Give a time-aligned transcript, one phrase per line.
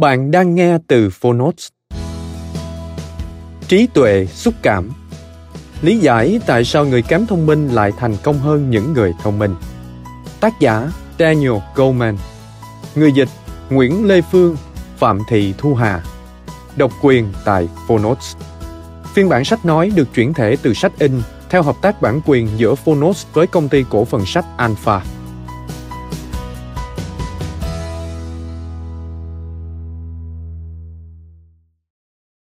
[0.00, 1.68] Bạn đang nghe từ Phonotes.
[3.68, 4.90] Trí tuệ, xúc cảm
[5.82, 9.38] Lý giải tại sao người kém thông minh lại thành công hơn những người thông
[9.38, 9.54] minh.
[10.40, 12.16] Tác giả, Daniel Goleman
[12.94, 13.28] Người dịch,
[13.70, 14.56] Nguyễn Lê Phương,
[14.96, 16.02] Phạm Thị Thu Hà
[16.76, 18.36] Độc quyền tại Phonotes
[19.14, 22.48] Phiên bản sách nói được chuyển thể từ sách in theo hợp tác bản quyền
[22.56, 25.02] giữa Phonotes với công ty cổ phần sách Alpha.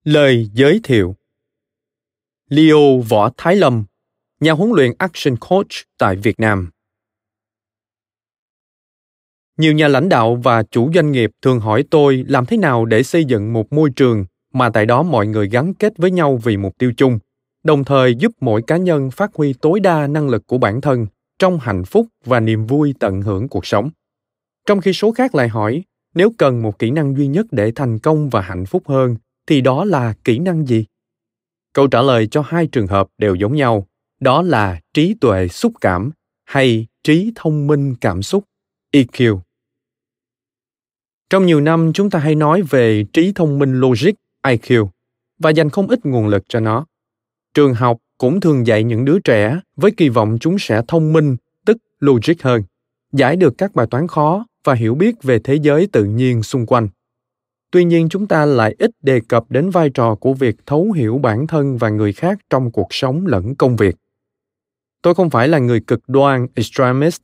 [0.05, 1.17] Lời giới thiệu
[2.49, 3.85] Leo Võ Thái Lâm,
[4.41, 6.71] nhà huấn luyện Action Coach tại Việt Nam.
[9.57, 13.03] Nhiều nhà lãnh đạo và chủ doanh nghiệp thường hỏi tôi làm thế nào để
[13.03, 16.57] xây dựng một môi trường mà tại đó mọi người gắn kết với nhau vì
[16.57, 17.19] mục tiêu chung,
[17.63, 21.07] đồng thời giúp mỗi cá nhân phát huy tối đa năng lực của bản thân
[21.39, 23.91] trong hạnh phúc và niềm vui tận hưởng cuộc sống.
[24.67, 25.83] Trong khi số khác lại hỏi,
[26.15, 29.61] nếu cần một kỹ năng duy nhất để thành công và hạnh phúc hơn thì
[29.61, 30.85] đó là kỹ năng gì?
[31.73, 33.87] Câu trả lời cho hai trường hợp đều giống nhau,
[34.21, 36.11] đó là trí tuệ xúc cảm
[36.45, 38.45] hay trí thông minh cảm xúc
[38.93, 39.41] eq
[41.31, 44.11] trong nhiều năm, chúng ta hay nói về trí thông minh logic
[44.43, 44.87] iq
[45.39, 46.87] và dành không ít nguồn lực cho nó.
[47.55, 51.37] Trường học cũng thường dạy những đứa trẻ với kỳ vọng chúng sẽ thông minh,
[51.67, 52.63] tức logic hơn,
[53.13, 56.67] giải được các bài toán khó và hiểu biết về thế giới tự nhiên xung
[56.67, 56.89] quanh
[57.71, 61.19] tuy nhiên, chúng ta lại ít đề cập đến vai trò của việc thấu hiểu
[61.19, 63.97] bản thân và người khác trong cuộc sống lẫn công việc.
[65.03, 67.21] Tôi không phải là người cực đoan extremist,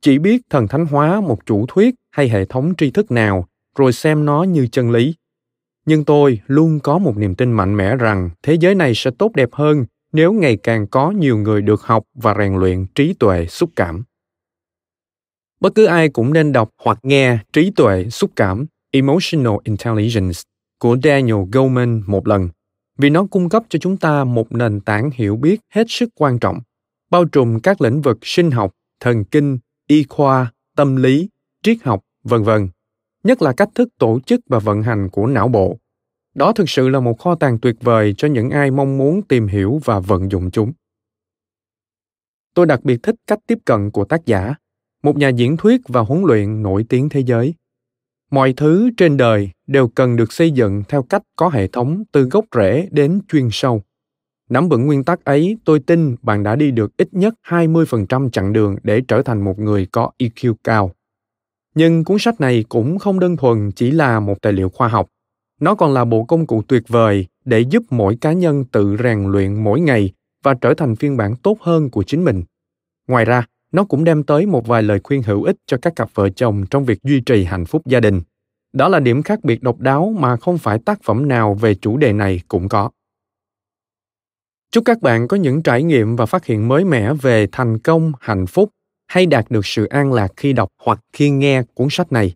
[0.00, 3.92] chỉ biết thần thánh hóa một chủ thuyết hay hệ thống tri thức nào, rồi
[3.92, 5.14] xem nó như chân lý.
[5.86, 9.32] Nhưng tôi luôn có một niềm tin mạnh mẽ rằng thế giới này sẽ tốt
[9.34, 13.46] đẹp hơn nếu ngày càng có nhiều người được học và rèn luyện trí tuệ
[13.46, 14.04] xúc cảm.
[15.60, 18.66] Bất cứ ai cũng nên đọc hoặc nghe trí tuệ xúc cảm.
[18.94, 20.40] Emotional Intelligence
[20.78, 22.48] của Daniel Goleman một lần
[22.98, 26.38] vì nó cung cấp cho chúng ta một nền tảng hiểu biết hết sức quan
[26.38, 26.60] trọng,
[27.10, 31.28] bao trùm các lĩnh vực sinh học, thần kinh, y khoa, tâm lý,
[31.62, 32.68] triết học, vân vân,
[33.24, 35.76] nhất là cách thức tổ chức và vận hành của não bộ.
[36.34, 39.46] Đó thực sự là một kho tàng tuyệt vời cho những ai mong muốn tìm
[39.46, 40.72] hiểu và vận dụng chúng.
[42.54, 44.54] Tôi đặc biệt thích cách tiếp cận của tác giả,
[45.02, 47.54] một nhà diễn thuyết và huấn luyện nổi tiếng thế giới
[48.30, 52.22] mọi thứ trên đời đều cần được xây dựng theo cách có hệ thống từ
[52.22, 53.82] gốc rễ đến chuyên sâu.
[54.50, 58.52] Nắm vững nguyên tắc ấy, tôi tin bạn đã đi được ít nhất 20% chặng
[58.52, 60.90] đường để trở thành một người có EQ cao.
[61.74, 65.08] Nhưng cuốn sách này cũng không đơn thuần chỉ là một tài liệu khoa học.
[65.60, 69.24] Nó còn là bộ công cụ tuyệt vời để giúp mỗi cá nhân tự rèn
[69.24, 70.12] luyện mỗi ngày
[70.42, 72.42] và trở thành phiên bản tốt hơn của chính mình.
[73.08, 76.10] Ngoài ra, nó cũng đem tới một vài lời khuyên hữu ích cho các cặp
[76.14, 78.22] vợ chồng trong việc duy trì hạnh phúc gia đình.
[78.72, 81.96] Đó là điểm khác biệt độc đáo mà không phải tác phẩm nào về chủ
[81.96, 82.90] đề này cũng có.
[84.70, 88.12] Chúc các bạn có những trải nghiệm và phát hiện mới mẻ về thành công,
[88.20, 88.70] hạnh phúc
[89.06, 92.34] hay đạt được sự an lạc khi đọc hoặc khi nghe cuốn sách này.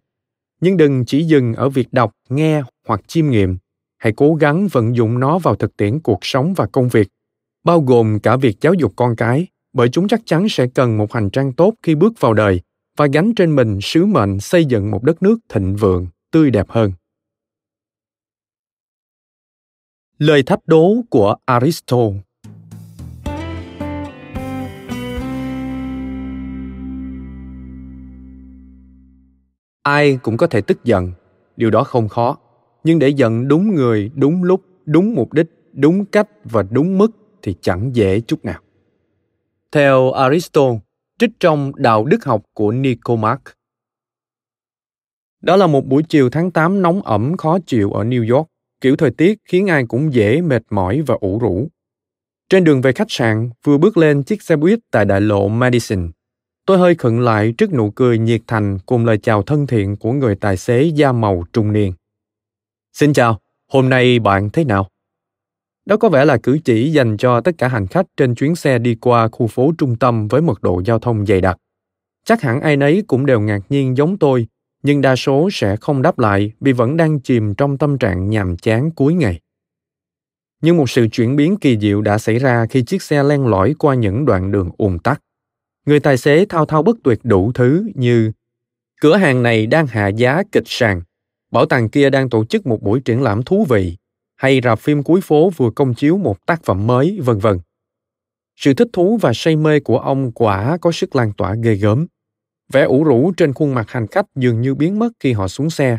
[0.60, 3.58] Nhưng đừng chỉ dừng ở việc đọc, nghe hoặc chiêm nghiệm.
[3.98, 7.08] Hãy cố gắng vận dụng nó vào thực tiễn cuộc sống và công việc,
[7.64, 9.46] bao gồm cả việc giáo dục con cái
[9.78, 12.60] bởi chúng chắc chắn sẽ cần một hành trang tốt khi bước vào đời
[12.96, 16.66] và gánh trên mình sứ mệnh xây dựng một đất nước thịnh vượng, tươi đẹp
[16.68, 16.92] hơn.
[20.18, 22.20] Lời thách đố của Aristotle
[29.82, 31.12] Ai cũng có thể tức giận,
[31.56, 32.38] điều đó không khó.
[32.84, 37.10] Nhưng để giận đúng người, đúng lúc, đúng mục đích, đúng cách và đúng mức
[37.42, 38.60] thì chẳng dễ chút nào
[39.72, 40.78] theo Aristotle,
[41.18, 43.40] trích trong Đạo đức học của Nicomac.
[45.40, 48.48] Đó là một buổi chiều tháng 8 nóng ẩm khó chịu ở New York,
[48.80, 51.68] kiểu thời tiết khiến ai cũng dễ mệt mỏi và ủ rũ.
[52.48, 56.10] Trên đường về khách sạn, vừa bước lên chiếc xe buýt tại đại lộ Madison,
[56.66, 60.12] tôi hơi khựng lại trước nụ cười nhiệt thành cùng lời chào thân thiện của
[60.12, 61.92] người tài xế da màu trung niên.
[62.92, 64.88] Xin chào, hôm nay bạn thế nào?
[65.88, 68.78] Đó có vẻ là cử chỉ dành cho tất cả hành khách trên chuyến xe
[68.78, 71.56] đi qua khu phố trung tâm với mật độ giao thông dày đặc.
[72.24, 74.46] Chắc hẳn ai nấy cũng đều ngạc nhiên giống tôi,
[74.82, 78.56] nhưng đa số sẽ không đáp lại vì vẫn đang chìm trong tâm trạng nhàm
[78.56, 79.40] chán cuối ngày.
[80.60, 83.74] Nhưng một sự chuyển biến kỳ diệu đã xảy ra khi chiếc xe len lỏi
[83.78, 85.20] qua những đoạn đường ùn tắc.
[85.86, 88.32] Người tài xế thao thao bất tuyệt đủ thứ như
[89.00, 91.02] cửa hàng này đang hạ giá kịch sàn,
[91.50, 93.96] bảo tàng kia đang tổ chức một buổi triển lãm thú vị,
[94.38, 97.58] hay rạp phim cuối phố vừa công chiếu một tác phẩm mới, vân vân.
[98.56, 102.06] Sự thích thú và say mê của ông quả có sức lan tỏa ghê gớm.
[102.72, 105.70] Vẻ ủ rũ trên khuôn mặt hành khách dường như biến mất khi họ xuống
[105.70, 105.98] xe.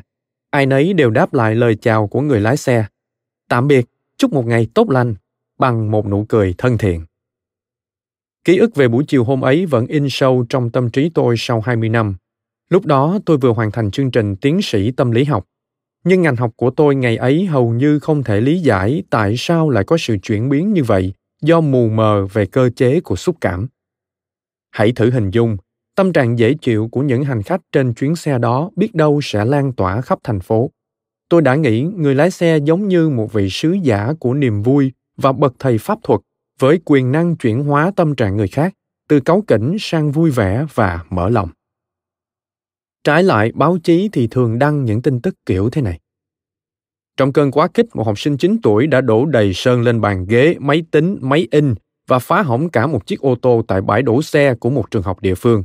[0.50, 2.86] Ai nấy đều đáp lại lời chào của người lái xe.
[3.50, 3.86] Tạm biệt,
[4.18, 5.16] chúc một ngày tốt lành,
[5.58, 7.06] bằng một nụ cười thân thiện.
[8.44, 11.62] Ký ức về buổi chiều hôm ấy vẫn in sâu trong tâm trí tôi sau
[11.62, 12.16] 20 năm.
[12.70, 15.46] Lúc đó tôi vừa hoàn thành chương trình tiến sĩ tâm lý học
[16.10, 19.70] nhưng ngành học của tôi ngày ấy hầu như không thể lý giải tại sao
[19.70, 23.36] lại có sự chuyển biến như vậy do mù mờ về cơ chế của xúc
[23.42, 23.68] cảm.
[24.72, 25.58] Hãy thử hình dung,
[25.96, 29.46] tâm trạng dễ chịu của những hành khách trên chuyến xe đó biết đâu sẽ
[29.46, 30.72] lan tỏa khắp thành phố.
[31.30, 34.92] Tôi đã nghĩ người lái xe giống như một vị sứ giả của niềm vui
[35.18, 36.22] và bậc thầy pháp thuật
[36.60, 38.74] với quyền năng chuyển hóa tâm trạng người khác,
[39.10, 41.50] từ cáu kỉnh sang vui vẻ và mở lòng.
[43.04, 46.00] Trái lại, báo chí thì thường đăng những tin tức kiểu thế này.
[47.18, 50.26] Trong cơn quá kích, một học sinh 9 tuổi đã đổ đầy sơn lên bàn
[50.30, 51.76] ghế, máy tính, máy in
[52.08, 55.04] và phá hỏng cả một chiếc ô tô tại bãi đổ xe của một trường
[55.04, 55.64] học địa phương.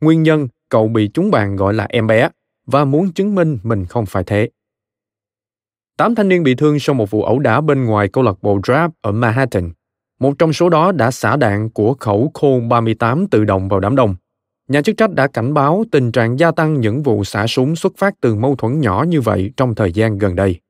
[0.00, 2.28] Nguyên nhân, cậu bị chúng bạn gọi là em bé
[2.66, 4.48] và muốn chứng minh mình không phải thế.
[5.96, 8.58] Tám thanh niên bị thương sau một vụ ẩu đả bên ngoài câu lạc bộ
[8.58, 9.72] Draft ở Manhattan.
[10.20, 13.96] Một trong số đó đã xả đạn của khẩu Colt 38 tự động vào đám
[13.96, 14.14] đông.
[14.68, 17.92] Nhà chức trách đã cảnh báo tình trạng gia tăng những vụ xả súng xuất
[17.96, 20.60] phát từ mâu thuẫn nhỏ như vậy trong thời gian gần đây.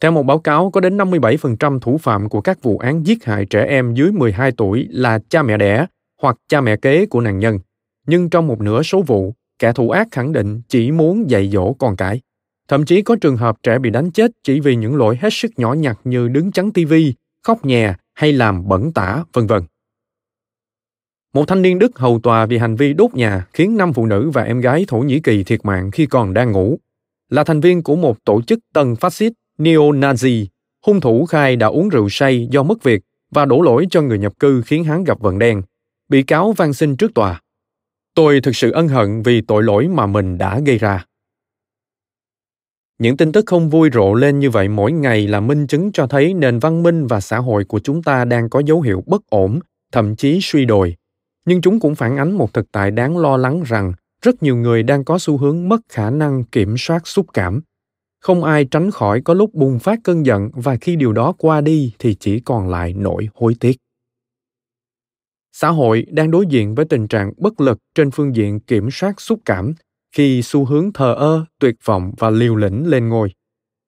[0.00, 3.44] Theo một báo cáo, có đến 57% thủ phạm của các vụ án giết hại
[3.44, 5.86] trẻ em dưới 12 tuổi là cha mẹ đẻ
[6.22, 7.58] hoặc cha mẹ kế của nạn nhân.
[8.06, 11.72] Nhưng trong một nửa số vụ, kẻ thủ ác khẳng định chỉ muốn dạy dỗ
[11.72, 12.20] con cái.
[12.68, 15.50] Thậm chí có trường hợp trẻ bị đánh chết chỉ vì những lỗi hết sức
[15.56, 19.62] nhỏ nhặt như đứng chắn tivi, khóc nhè hay làm bẩn tả, vân vân.
[21.34, 24.30] Một thanh niên Đức hầu tòa vì hành vi đốt nhà khiến năm phụ nữ
[24.30, 26.78] và em gái Thổ Nhĩ Kỳ thiệt mạng khi còn đang ngủ.
[27.30, 30.46] Là thành viên của một tổ chức tân phát xít neo-Nazi,
[30.86, 34.18] hung thủ khai đã uống rượu say do mất việc và đổ lỗi cho người
[34.18, 35.62] nhập cư khiến hắn gặp vận đen.
[36.08, 37.40] Bị cáo van xin trước tòa.
[38.14, 41.04] Tôi thực sự ân hận vì tội lỗi mà mình đã gây ra.
[42.98, 46.06] Những tin tức không vui rộ lên như vậy mỗi ngày là minh chứng cho
[46.06, 49.22] thấy nền văn minh và xã hội của chúng ta đang có dấu hiệu bất
[49.30, 49.58] ổn,
[49.92, 50.96] thậm chí suy đồi
[51.44, 53.92] nhưng chúng cũng phản ánh một thực tại đáng lo lắng rằng
[54.22, 57.60] rất nhiều người đang có xu hướng mất khả năng kiểm soát xúc cảm.
[58.20, 61.60] Không ai tránh khỏi có lúc bùng phát cơn giận và khi điều đó qua
[61.60, 63.76] đi thì chỉ còn lại nỗi hối tiếc.
[65.52, 69.20] Xã hội đang đối diện với tình trạng bất lực trên phương diện kiểm soát
[69.20, 69.74] xúc cảm
[70.16, 73.32] khi xu hướng thờ ơ, tuyệt vọng và liều lĩnh lên ngôi.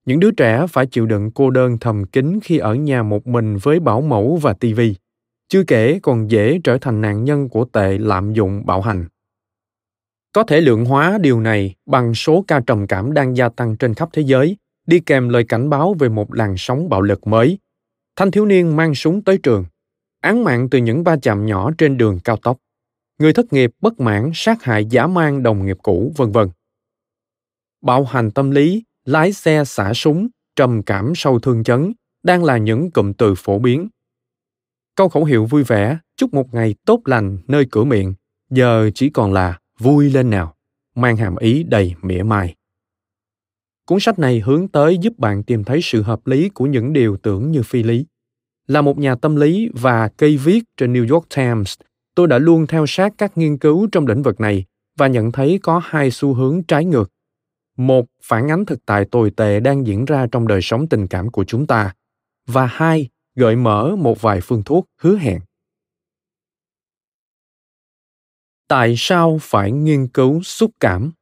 [0.07, 3.57] Những đứa trẻ phải chịu đựng cô đơn thầm kín khi ở nhà một mình
[3.63, 4.95] với bảo mẫu và tivi
[5.49, 9.05] chưa kể còn dễ trở thành nạn nhân của tệ lạm dụng bạo hành.
[10.33, 13.95] Có thể lượng hóa điều này bằng số ca trầm cảm đang gia tăng trên
[13.95, 17.59] khắp thế giới, đi kèm lời cảnh báo về một làn sóng bạo lực mới.
[18.17, 19.65] Thanh thiếu niên mang súng tới trường,
[20.21, 22.59] án mạng từ những va chạm nhỏ trên đường cao tốc,
[23.19, 26.49] người thất nghiệp bất mãn, sát hại giả mang đồng nghiệp cũ, vân vân.
[27.83, 32.57] Bạo hành tâm lý, lái xe xả súng, trầm cảm, sâu thương chấn đang là
[32.57, 33.89] những cụm từ phổ biến.
[34.97, 38.15] Câu khẩu hiệu vui vẻ, chúc một ngày tốt lành nơi cửa miệng,
[38.51, 40.55] giờ chỉ còn là vui lên nào,
[40.95, 42.55] mang hàm ý đầy mỉa mai.
[43.87, 47.17] Cuốn sách này hướng tới giúp bạn tìm thấy sự hợp lý của những điều
[47.17, 48.07] tưởng như phi lý.
[48.67, 51.75] Là một nhà tâm lý và cây viết trên New York Times,
[52.15, 54.65] tôi đã luôn theo sát các nghiên cứu trong lĩnh vực này
[54.99, 57.11] và nhận thấy có hai xu hướng trái ngược.
[57.77, 61.31] Một, phản ánh thực tại tồi tệ đang diễn ra trong đời sống tình cảm
[61.31, 61.95] của chúng ta.
[62.47, 65.41] Và hai, gợi mở một vài phương thuốc hứa hẹn
[68.69, 71.13] tại sao phải nghiên cứu xúc cảm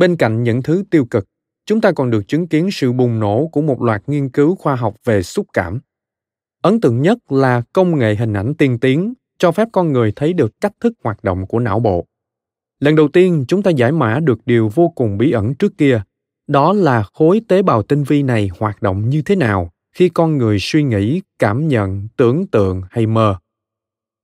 [0.00, 1.24] bên cạnh những thứ tiêu cực,
[1.66, 4.76] chúng ta còn được chứng kiến sự bùng nổ của một loạt nghiên cứu khoa
[4.76, 5.80] học về xúc cảm.
[6.62, 10.32] Ấn tượng nhất là công nghệ hình ảnh tiên tiến, cho phép con người thấy
[10.32, 12.06] được cách thức hoạt động của não bộ.
[12.80, 16.02] Lần đầu tiên chúng ta giải mã được điều vô cùng bí ẩn trước kia,
[16.46, 20.38] đó là khối tế bào tinh vi này hoạt động như thế nào khi con
[20.38, 23.36] người suy nghĩ, cảm nhận, tưởng tượng hay mơ.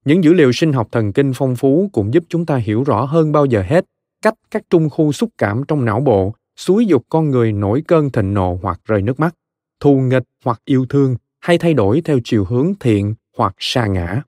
[0.04, 3.04] Những dữ liệu sinh học thần kinh phong phú cũng giúp chúng ta hiểu rõ
[3.04, 3.84] hơn bao giờ hết
[4.22, 8.10] cách các trung khu xúc cảm trong não bộ xúi dục con người nổi cơn
[8.10, 9.34] thịnh nộ hoặc rơi nước mắt,
[9.80, 14.22] thù nghịch hoặc yêu thương hay thay đổi theo chiều hướng thiện hoặc sa ngã.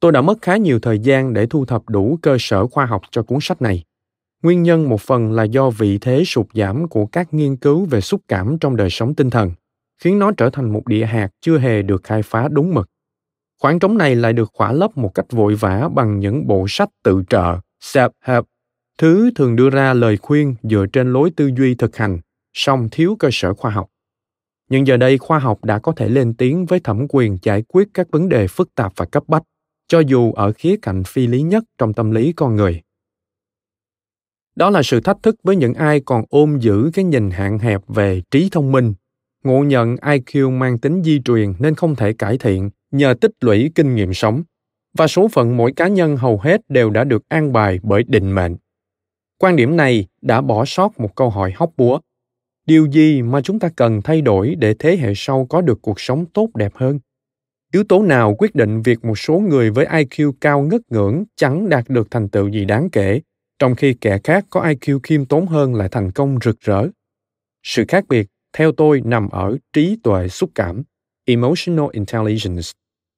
[0.00, 3.02] Tôi đã mất khá nhiều thời gian để thu thập đủ cơ sở khoa học
[3.10, 3.84] cho cuốn sách này.
[4.42, 8.00] Nguyên nhân một phần là do vị thế sụt giảm của các nghiên cứu về
[8.00, 9.52] xúc cảm trong đời sống tinh thần,
[10.02, 12.88] khiến nó trở thành một địa hạt chưa hề được khai phá đúng mực.
[13.62, 16.88] Khoảng trống này lại được khỏa lấp một cách vội vã bằng những bộ sách
[17.04, 18.42] tự trợ, self-help,
[18.98, 22.18] thứ thường đưa ra lời khuyên dựa trên lối tư duy thực hành,
[22.52, 23.88] song thiếu cơ sở khoa học.
[24.70, 27.88] Nhưng giờ đây khoa học đã có thể lên tiếng với thẩm quyền giải quyết
[27.94, 29.42] các vấn đề phức tạp và cấp bách,
[29.88, 32.82] cho dù ở khía cạnh phi lý nhất trong tâm lý con người.
[34.56, 37.80] Đó là sự thách thức với những ai còn ôm giữ cái nhìn hạn hẹp
[37.88, 38.94] về trí thông minh,
[39.44, 43.70] ngộ nhận IQ mang tính di truyền nên không thể cải thiện nhờ tích lũy
[43.74, 44.42] kinh nghiệm sống
[44.98, 48.32] và số phận mỗi cá nhân hầu hết đều đã được an bài bởi định
[48.32, 48.56] mệnh.
[49.38, 52.00] Quan điểm này đã bỏ sót một câu hỏi hóc búa.
[52.66, 56.00] Điều gì mà chúng ta cần thay đổi để thế hệ sau có được cuộc
[56.00, 56.98] sống tốt đẹp hơn?
[57.72, 61.68] Yếu tố nào quyết định việc một số người với iq cao ngất ngưỡng chẳng
[61.68, 63.20] đạt được thành tựu gì đáng kể,
[63.58, 66.86] trong khi kẻ khác có iq khiêm tốn hơn lại thành công rực rỡ?
[67.62, 70.82] Sự khác biệt, theo tôi, nằm ở trí tuệ xúc cảm,
[71.24, 72.68] emotional intelligence,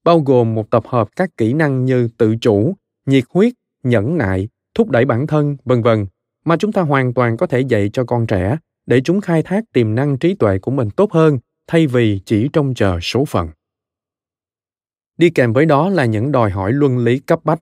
[0.05, 2.75] bao gồm một tập hợp các kỹ năng như tự chủ,
[3.07, 3.53] nhiệt huyết,
[3.83, 6.07] nhẫn nại, thúc đẩy bản thân, vân vân,
[6.45, 9.65] mà chúng ta hoàn toàn có thể dạy cho con trẻ để chúng khai thác
[9.73, 13.49] tiềm năng trí tuệ của mình tốt hơn thay vì chỉ trông chờ số phận
[15.21, 17.59] đi kèm với đó là những đòi hỏi luân lý cấp bách.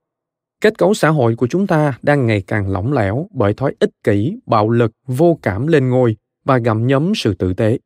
[0.61, 3.91] Kết cấu xã hội của chúng ta đang ngày càng lỏng lẻo bởi thói ích
[4.05, 7.79] kỷ, bạo lực, vô cảm lên ngôi và gặm nhấm sự tử tế.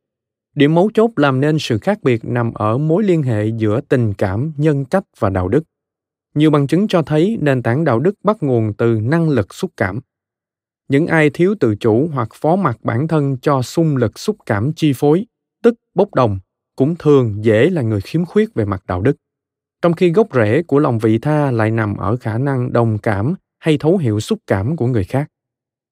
[0.55, 4.15] Điểm mấu chốt làm nên sự khác biệt nằm ở mối liên hệ giữa tình
[4.15, 5.63] cảm, nhân cách và đạo đức.
[6.35, 9.71] Nhiều bằng chứng cho thấy nền tảng đạo đức bắt nguồn từ năng lực xúc
[9.77, 10.01] cảm.
[10.89, 14.73] Những ai thiếu tự chủ hoặc phó mặc bản thân cho xung lực xúc cảm
[14.77, 15.27] chi phối,
[15.63, 16.39] tức bốc đồng,
[16.77, 19.17] cũng thường dễ là người khiếm khuyết về mặt đạo đức
[19.83, 23.35] trong khi gốc rễ của lòng vị tha lại nằm ở khả năng đồng cảm
[23.59, 25.29] hay thấu hiểu xúc cảm của người khác.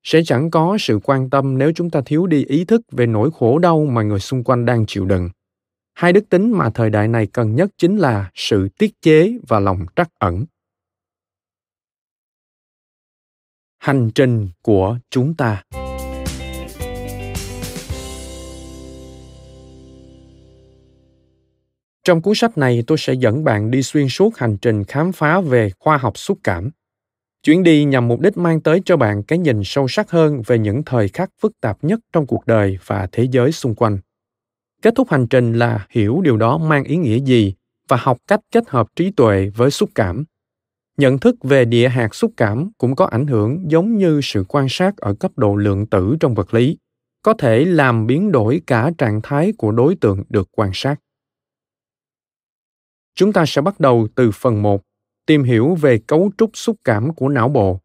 [0.02, 3.30] Sẽ chẳng có sự quan tâm nếu chúng ta thiếu đi ý thức về nỗi
[3.35, 5.30] khổ đau mà người xung quanh đang chịu đựng.
[5.94, 9.61] Hai đức tính mà thời đại này cần nhất chính là sự tiết chế và
[9.61, 10.44] lòng trắc ẩn.
[13.78, 15.62] Hành trình của chúng ta
[22.11, 25.40] trong cuốn sách này, tôi sẽ dẫn bạn đi xuyên suốt hành trình khám phá
[25.40, 26.71] về khoa học xúc cảm.
[27.43, 30.59] Chuyến đi nhằm mục đích mang tới cho bạn cái nhìn sâu sắc hơn về
[30.59, 33.99] những thời khắc phức tạp nhất trong cuộc đời và thế giới xung quanh.
[34.83, 37.55] Kết thúc hành trình là hiểu điều đó mang ý nghĩa gì
[37.88, 40.25] và học cách kết hợp trí tuệ với xúc cảm.
[40.97, 44.67] Nhận thức về địa hạt xúc cảm cũng có ảnh hưởng giống như sự quan
[44.71, 46.79] sát ở cấp độ lượng tử trong vật lý,
[47.23, 50.97] có thể làm biến đổi cả trạng thái của đối tượng được quan sát
[53.20, 54.82] chúng ta sẽ bắt đầu từ phần 1,
[55.26, 57.80] tìm hiểu về cấu trúc xúc cảm của não bộ.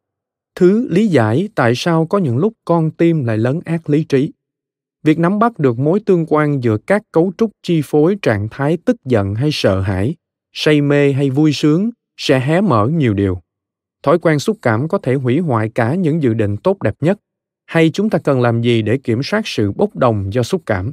[0.56, 4.32] Thứ lý giải tại sao có những lúc con tim lại lấn át lý trí.
[5.04, 8.78] Việc nắm bắt được mối tương quan giữa các cấu trúc chi phối trạng thái
[8.86, 10.16] tức giận hay sợ hãi
[10.54, 13.42] say mê hay vui sướng sẽ hé mở nhiều điều.
[14.04, 17.20] Thói quen xúc cảm có thể hủy hoại cả những dự định tốt đẹp nhất
[17.66, 20.92] hay chúng ta cần làm gì để kiểm soát sự bốc đồng do xúc cảm?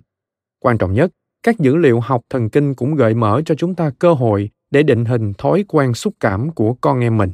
[0.58, 1.11] Quan trọng nhất
[1.42, 4.82] các dữ liệu học thần kinh cũng gợi mở cho chúng ta cơ hội để
[4.82, 7.30] định hình thói quen xúc cảm của con em mình.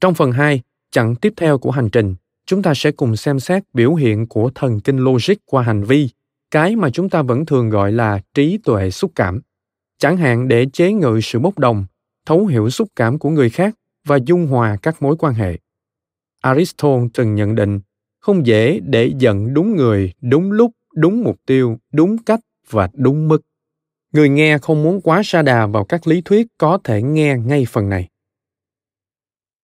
[0.00, 0.60] Trong phần 2,
[0.90, 2.14] chặng tiếp theo của hành trình,
[2.46, 6.08] chúng ta sẽ cùng xem xét biểu hiện của thần kinh logic qua hành vi
[6.50, 9.40] cái mà chúng ta vẫn thường gọi là trí tuệ xúc cảm.
[9.98, 11.84] Chẳng hạn để chế ngự sự bốc đồng
[12.26, 13.74] thấu hiểu xúc cảm của người khác
[14.06, 15.58] và dung hòa các mối quan hệ.
[16.40, 17.80] Aristotle từng nhận định
[18.20, 23.28] không dễ để giận đúng người đúng lúc đúng mục tiêu, đúng cách và đúng
[23.28, 23.42] mức.
[24.12, 27.66] Người nghe không muốn quá sa đà vào các lý thuyết có thể nghe ngay
[27.68, 28.08] phần này.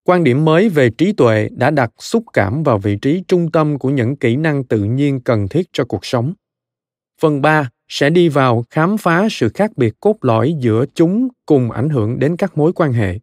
[0.04, 3.78] Quan điểm mới về trí tuệ đã đặt xúc cảm vào vị trí trung tâm
[3.78, 6.34] của những kỹ năng tự nhiên cần thiết cho cuộc sống.
[7.20, 11.70] Phần 3 sẽ đi vào khám phá sự khác biệt cốt lõi giữa chúng cùng
[11.70, 13.18] ảnh hưởng đến các mối quan hệ.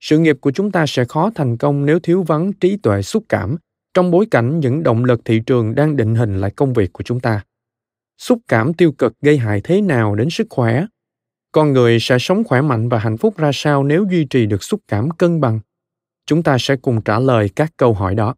[0.00, 3.24] Sự nghiệp của chúng ta sẽ khó thành công nếu thiếu vắng trí tuệ xúc
[3.28, 3.56] cảm
[3.94, 7.04] trong bối cảnh những động lực thị trường đang định hình lại công việc của
[7.04, 7.44] chúng ta,
[8.18, 10.86] xúc cảm tiêu cực gây hại thế nào đến sức khỏe?
[11.52, 14.62] Con người sẽ sống khỏe mạnh và hạnh phúc ra sao nếu duy trì được
[14.62, 15.60] xúc cảm cân bằng?
[16.26, 18.34] Chúng ta sẽ cùng trả lời các câu hỏi đó.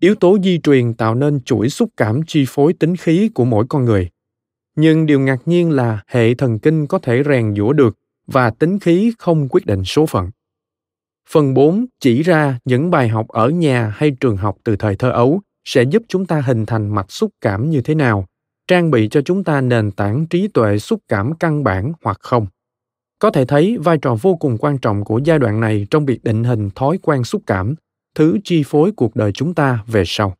[0.00, 3.66] Yếu tố di truyền tạo nên chuỗi xúc cảm chi phối tính khí của mỗi
[3.68, 4.10] con người.
[4.76, 8.78] Nhưng điều ngạc nhiên là hệ thần kinh có thể rèn giũa được và tính
[8.78, 10.30] khí không quyết định số phận.
[11.32, 15.10] Phần 4 chỉ ra những bài học ở nhà hay trường học từ thời thơ
[15.10, 18.26] ấu sẽ giúp chúng ta hình thành mạch xúc cảm như thế nào,
[18.68, 22.46] trang bị cho chúng ta nền tảng trí tuệ xúc cảm căn bản hoặc không.
[23.18, 26.24] Có thể thấy vai trò vô cùng quan trọng của giai đoạn này trong việc
[26.24, 27.74] định hình thói quen xúc cảm,
[28.14, 30.36] thứ chi phối cuộc đời chúng ta về sau.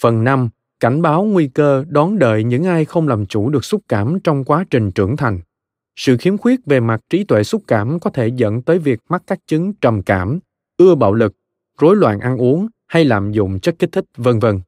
[0.00, 0.48] Phần 5
[0.80, 4.44] cảnh báo nguy cơ đón đợi những ai không làm chủ được xúc cảm trong
[4.44, 5.40] quá trình trưởng thành
[5.98, 9.22] sự khiếm khuyết về mặt trí tuệ xúc cảm có thể dẫn tới việc mắc
[9.26, 10.38] các chứng trầm cảm,
[10.76, 11.34] ưa bạo lực,
[11.80, 14.60] rối loạn ăn uống hay lạm dụng chất kích thích, vân vân.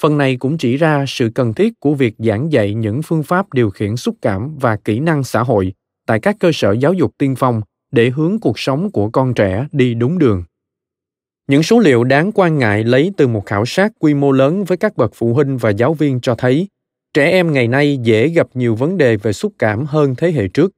[0.00, 3.52] Phần này cũng chỉ ra sự cần thiết của việc giảng dạy những phương pháp
[3.52, 5.72] điều khiển xúc cảm và kỹ năng xã hội
[6.06, 7.60] tại các cơ sở giáo dục tiên phong
[7.90, 10.44] để hướng cuộc sống của con trẻ đi đúng đường.
[11.46, 14.76] Những số liệu đáng quan ngại lấy từ một khảo sát quy mô lớn với
[14.76, 16.68] các bậc phụ huynh và giáo viên cho thấy
[17.18, 20.48] trẻ em ngày nay dễ gặp nhiều vấn đề về xúc cảm hơn thế hệ
[20.48, 20.72] trước.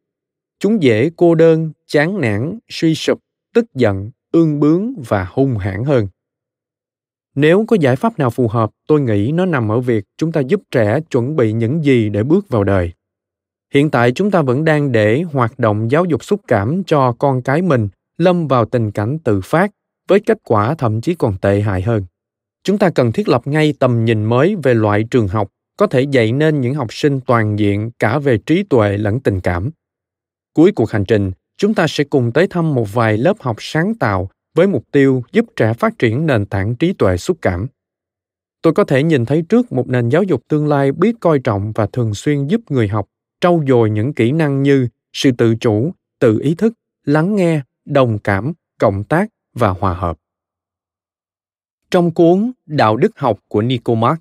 [0.61, 3.19] Chúng dễ cô đơn, chán nản, suy sụp,
[3.55, 6.09] tức giận, ương bướng và hung hãn hơn.
[7.35, 10.41] Nếu có giải pháp nào phù hợp, tôi nghĩ nó nằm ở việc chúng ta
[10.41, 12.93] giúp trẻ chuẩn bị những gì để bước vào đời.
[13.75, 17.43] Hiện tại chúng ta vẫn đang để hoạt động giáo dục xúc cảm cho con
[17.43, 19.71] cái mình, lâm vào tình cảnh tự phát,
[20.09, 22.05] với kết quả thậm chí còn tệ hại hơn.
[22.65, 26.03] Chúng ta cần thiết lập ngay tầm nhìn mới về loại trường học có thể
[26.03, 29.71] dạy nên những học sinh toàn diện cả về trí tuệ lẫn tình cảm
[30.55, 33.95] cuối cuộc hành trình chúng ta sẽ cùng tới thăm một vài lớp học sáng
[33.95, 37.67] tạo với mục tiêu giúp trẻ phát triển nền tảng trí tuệ xúc cảm
[38.63, 41.73] tôi có thể nhìn thấy trước một nền giáo dục tương lai biết coi trọng
[41.73, 43.09] và thường xuyên giúp người học
[43.41, 46.73] trau dồi những kỹ năng như sự tự chủ tự ý thức
[47.05, 50.19] lắng nghe đồng cảm cộng tác và hòa hợp.
[51.91, 54.21] Trong cuốn Đạo đức học của Nicomac,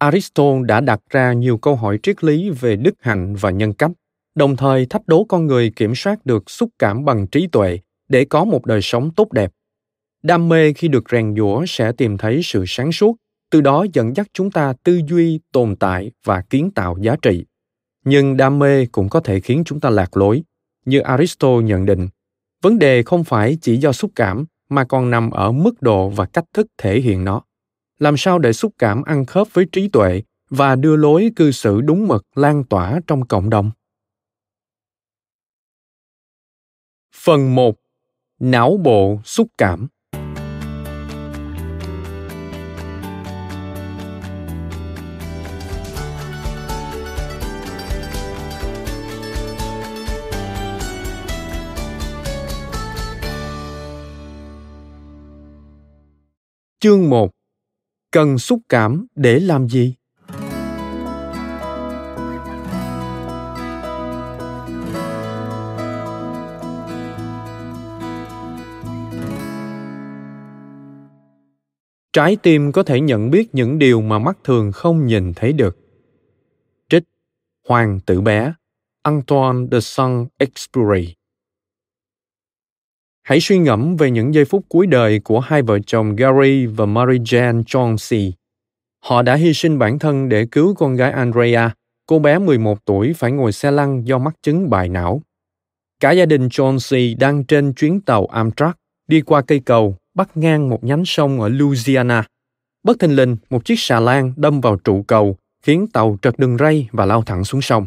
[0.00, 3.90] Aristotle đã đặt ra nhiều câu hỏi triết lý về đức hạnh và nhân cách,
[4.34, 8.24] đồng thời thách đố con người kiểm soát được xúc cảm bằng trí tuệ để
[8.24, 9.52] có một đời sống tốt đẹp.
[10.22, 13.16] Đam mê khi được rèn giũa sẽ tìm thấy sự sáng suốt,
[13.50, 17.44] từ đó dẫn dắt chúng ta tư duy, tồn tại và kiến tạo giá trị.
[18.04, 20.42] Nhưng đam mê cũng có thể khiến chúng ta lạc lối.
[20.84, 22.08] Như Aristotle nhận định,
[22.62, 26.24] vấn đề không phải chỉ do xúc cảm mà còn nằm ở mức độ và
[26.24, 27.42] cách thức thể hiện nó
[28.00, 31.80] làm sao để xúc cảm ăn khớp với trí tuệ và đưa lối cư xử
[31.80, 33.70] đúng mực lan tỏa trong cộng đồng?
[37.14, 37.76] Phần 1
[38.38, 39.88] não bộ xúc cảm.
[56.80, 57.30] Chương 1
[58.12, 59.94] Cần xúc cảm để làm gì?
[72.12, 75.76] Trái tim có thể nhận biết những điều mà mắt thường không nhìn thấy được.
[76.88, 77.04] Trích
[77.68, 78.52] Hoàng tử bé,
[79.02, 81.19] Antoine de Saint-Exupéry
[83.30, 86.86] Hãy suy ngẫm về những giây phút cuối đời của hai vợ chồng Gary và
[86.86, 88.32] Mary Jane Chauncey.
[89.04, 91.74] Họ đã hy sinh bản thân để cứu con gái Andrea,
[92.06, 95.22] cô bé 11 tuổi phải ngồi xe lăn do mắc chứng bại não.
[96.00, 98.76] Cả gia đình Chauncey đang trên chuyến tàu Amtrak
[99.08, 102.24] đi qua cây cầu bắt ngang một nhánh sông ở Louisiana.
[102.82, 106.56] Bất thình lình, một chiếc xà lan đâm vào trụ cầu, khiến tàu trật đường
[106.58, 107.86] ray và lao thẳng xuống sông.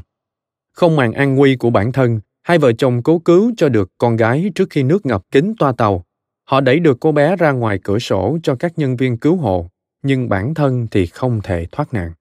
[0.73, 4.15] Không màng an nguy của bản thân, Hai vợ chồng cố cứu cho được con
[4.15, 6.03] gái trước khi nước ngập kín toa tàu.
[6.43, 9.69] Họ đẩy được cô bé ra ngoài cửa sổ cho các nhân viên cứu hộ,
[10.01, 12.13] nhưng bản thân thì không thể thoát nạn.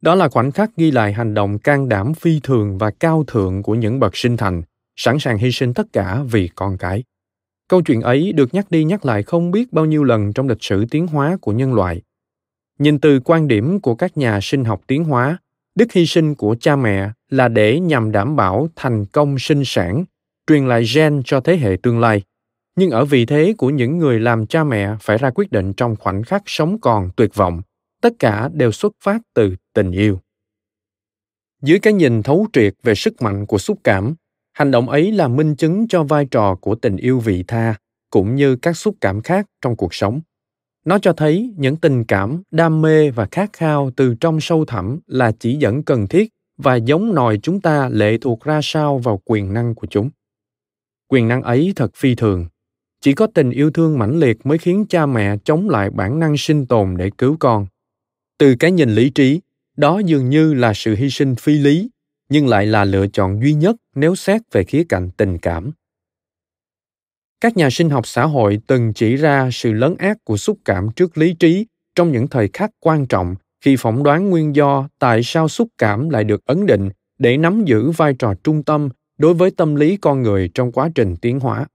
[0.00, 3.62] Đó là khoảnh khắc ghi lại hành động can đảm phi thường và cao thượng
[3.62, 4.62] của những bậc sinh thành,
[4.96, 7.04] sẵn sàng hy sinh tất cả vì con cái.
[7.68, 10.62] Câu chuyện ấy được nhắc đi nhắc lại không biết bao nhiêu lần trong lịch
[10.62, 12.02] sử tiến hóa của nhân loại.
[12.78, 15.38] Nhìn từ quan điểm của các nhà sinh học tiến hóa,
[15.74, 20.04] đức hy sinh của cha mẹ là để nhằm đảm bảo thành công sinh sản,
[20.46, 22.22] truyền lại gen cho thế hệ tương lai.
[22.76, 25.96] Nhưng ở vị thế của những người làm cha mẹ phải ra quyết định trong
[25.96, 27.62] khoảnh khắc sống còn tuyệt vọng,
[28.00, 30.20] tất cả đều xuất phát từ tình yêu.
[31.62, 34.14] Dưới cái nhìn thấu triệt về sức mạnh của xúc cảm,
[34.52, 37.74] hành động ấy là minh chứng cho vai trò của tình yêu vị tha,
[38.10, 40.20] cũng như các xúc cảm khác trong cuộc sống.
[40.84, 44.98] Nó cho thấy những tình cảm, đam mê và khát khao từ trong sâu thẳm
[45.06, 46.28] là chỉ dẫn cần thiết
[46.62, 50.10] và giống nòi chúng ta lệ thuộc ra sao vào quyền năng của chúng.
[51.08, 52.46] Quyền năng ấy thật phi thường.
[53.00, 56.36] Chỉ có tình yêu thương mãnh liệt mới khiến cha mẹ chống lại bản năng
[56.36, 57.66] sinh tồn để cứu con.
[58.38, 59.40] Từ cái nhìn lý trí,
[59.76, 61.90] đó dường như là sự hy sinh phi lý,
[62.28, 65.72] nhưng lại là lựa chọn duy nhất nếu xét về khía cạnh tình cảm.
[67.40, 70.88] Các nhà sinh học xã hội từng chỉ ra sự lấn át của xúc cảm
[70.96, 75.20] trước lý trí trong những thời khắc quan trọng khi phỏng đoán nguyên do tại
[75.22, 79.34] sao xúc cảm lại được ấn định để nắm giữ vai trò trung tâm đối
[79.34, 81.66] với tâm lý con người trong quá trình tiến hóa.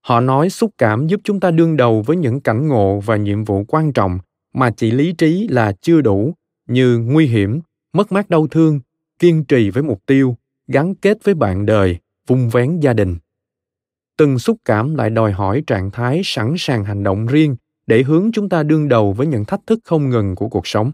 [0.00, 3.44] Họ nói xúc cảm giúp chúng ta đương đầu với những cảnh ngộ và nhiệm
[3.44, 4.18] vụ quan trọng
[4.54, 6.34] mà chỉ lý trí là chưa đủ,
[6.68, 7.60] như nguy hiểm,
[7.92, 8.80] mất mát đau thương,
[9.18, 10.36] kiên trì với mục tiêu,
[10.66, 13.16] gắn kết với bạn đời vung vén gia đình.
[14.16, 18.30] Từng xúc cảm lại đòi hỏi trạng thái sẵn sàng hành động riêng để hướng
[18.32, 20.92] chúng ta đương đầu với những thách thức không ngừng của cuộc sống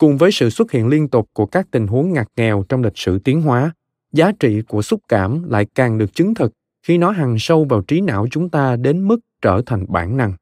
[0.00, 2.98] cùng với sự xuất hiện liên tục của các tình huống ngặt nghèo trong lịch
[2.98, 3.72] sử tiến hóa,
[4.12, 7.82] giá trị của xúc cảm lại càng được chứng thực khi nó hằn sâu vào
[7.82, 10.32] trí não chúng ta đến mức trở thành bản năng.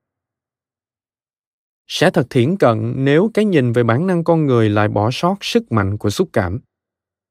[1.87, 5.37] Sẽ thật thiển cận nếu cái nhìn về bản năng con người lại bỏ sót
[5.41, 6.61] sức mạnh của xúc cảm.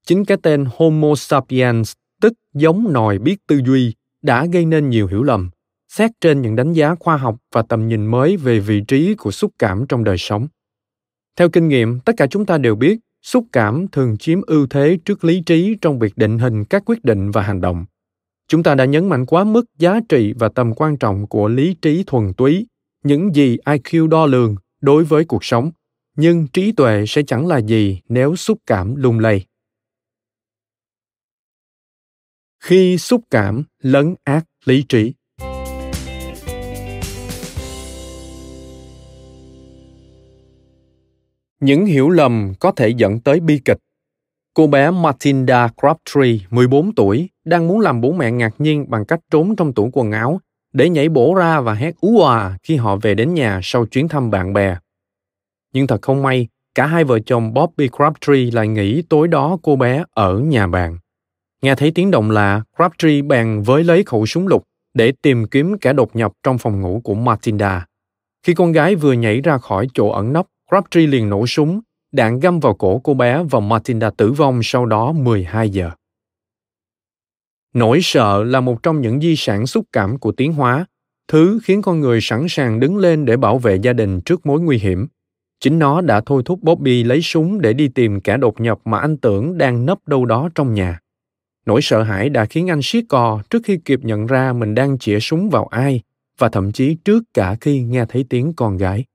[0.06, 5.08] Chính cái tên homo sapiens, tức giống nòi biết tư duy, đã gây nên nhiều
[5.08, 5.50] hiểu lầm,
[5.88, 9.32] xét trên những đánh giá khoa học và tầm nhìn mới về vị trí của
[9.32, 10.48] xúc cảm trong đời sống
[11.38, 14.97] theo kinh nghiệm, tất cả chúng ta đều biết, xúc cảm thường chiếm ưu thế
[15.06, 17.86] trước lý trí trong việc định hình các quyết định và hành động.
[18.47, 21.76] Chúng ta đã nhấn mạnh quá mức giá trị và tầm quan trọng của lý
[21.82, 22.67] trí thuần túy,
[23.04, 25.71] những gì iq đo lường đối với cuộc sống.
[26.15, 29.45] Nhưng trí tuệ sẽ chẳng là gì nếu xúc cảm lung lay.
[32.60, 35.13] Khi xúc cảm lấn át lý trí
[41.60, 43.78] những hiểu lầm có thể dẫn tới bi kịch
[44.58, 49.20] cô bé Matilda Crabtree, 14 tuổi, đang muốn làm bố mẹ ngạc nhiên bằng cách
[49.32, 50.39] trốn trong tủ quần áo
[50.74, 54.08] để nhảy bổ ra và hét ú à khi họ về đến nhà sau chuyến
[54.08, 54.78] thăm bạn bè.
[55.74, 59.76] Nhưng thật không may, cả hai vợ chồng Bobby Crabtree lại nghĩ tối đó cô
[59.76, 60.98] bé ở nhà bạn.
[61.62, 65.78] Nghe thấy tiếng động lạ, Crabtree bèn với lấy khẩu súng lục để tìm kiếm
[65.82, 67.86] kẻ đột nhập trong phòng ngủ của Matilda.
[68.43, 71.80] Khi con gái vừa nhảy ra khỏi chỗ ẩn nấp, Crabtree liền nổ súng,
[72.12, 75.91] đạn găm vào cổ cô bé và Matilda tử vong sau đó 12 giờ.
[77.73, 80.86] Nỗi sợ là một trong những di sản xúc cảm của tiến hóa,
[81.27, 84.62] thứ khiến con người sẵn sàng đứng lên để bảo vệ gia đình trước mối
[84.62, 85.08] nguy hiểm.
[85.60, 88.99] Chính nó đã thôi thúc Bobby lấy súng để đi tìm kẻ đột nhập mà
[88.99, 90.99] anh tưởng đang nấp đâu đó trong nhà.
[91.65, 94.97] Nỗi sợ hãi đã khiến anh siết cò trước khi kịp nhận ra mình đang
[94.97, 96.01] chĩa súng vào ai
[96.38, 99.06] và thậm chí trước cả khi nghe thấy tiếng con gái.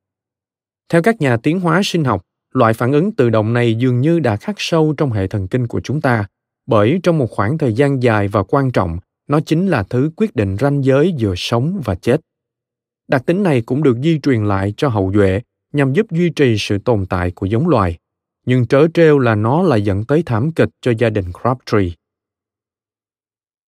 [0.92, 2.22] Theo các nhà tiến hóa sinh học,
[2.54, 5.66] loại phản ứng tự động này dường như đã khắc sâu trong hệ thần kinh
[5.66, 6.26] của chúng ta,
[6.66, 10.36] bởi trong một khoảng thời gian dài và quan trọng, nó chính là thứ quyết
[10.36, 12.20] định ranh giới giữa sống và chết.
[13.08, 15.40] Đặc tính này cũng được di truyền lại cho hậu duệ
[15.72, 17.98] nhằm giúp duy trì sự tồn tại của giống loài.
[18.46, 21.90] Nhưng trớ trêu là nó lại dẫn tới thảm kịch cho gia đình Crabtree.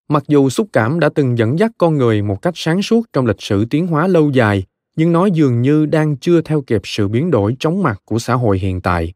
[0.08, 3.26] Mặc dù xúc cảm đã từng dẫn dắt con người một cách sáng suốt trong
[3.26, 4.64] lịch sử tiến hóa lâu dài,
[4.96, 8.34] nhưng nó dường như đang chưa theo kịp sự biến đổi chóng mặt của xã
[8.34, 9.12] hội hiện tại.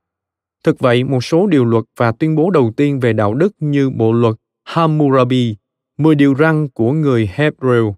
[0.65, 3.91] Thực vậy, một số điều luật và tuyên bố đầu tiên về đạo đức như
[3.91, 5.57] bộ luật Hammurabi,
[5.99, 7.93] 10 điều răn của người Hebrew,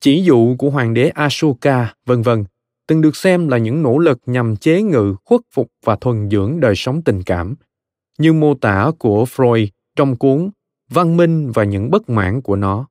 [0.00, 2.44] chỉ dụ của hoàng đế Ashoka, vân vân,
[2.86, 6.60] từng được xem là những nỗ lực nhằm chế ngự, khuất phục và thuần dưỡng
[6.60, 7.54] đời sống tình cảm.
[8.18, 10.50] Như mô tả của Freud trong cuốn
[10.90, 12.88] Văn minh và những bất mãn của nó.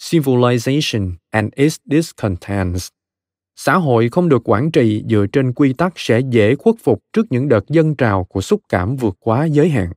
[0.00, 2.88] Civilization and its discontents
[3.56, 7.26] xã hội không được quản trị dựa trên quy tắc sẽ dễ khuất phục trước
[7.30, 9.92] những đợt dân trào của xúc cảm vượt quá giới hạn.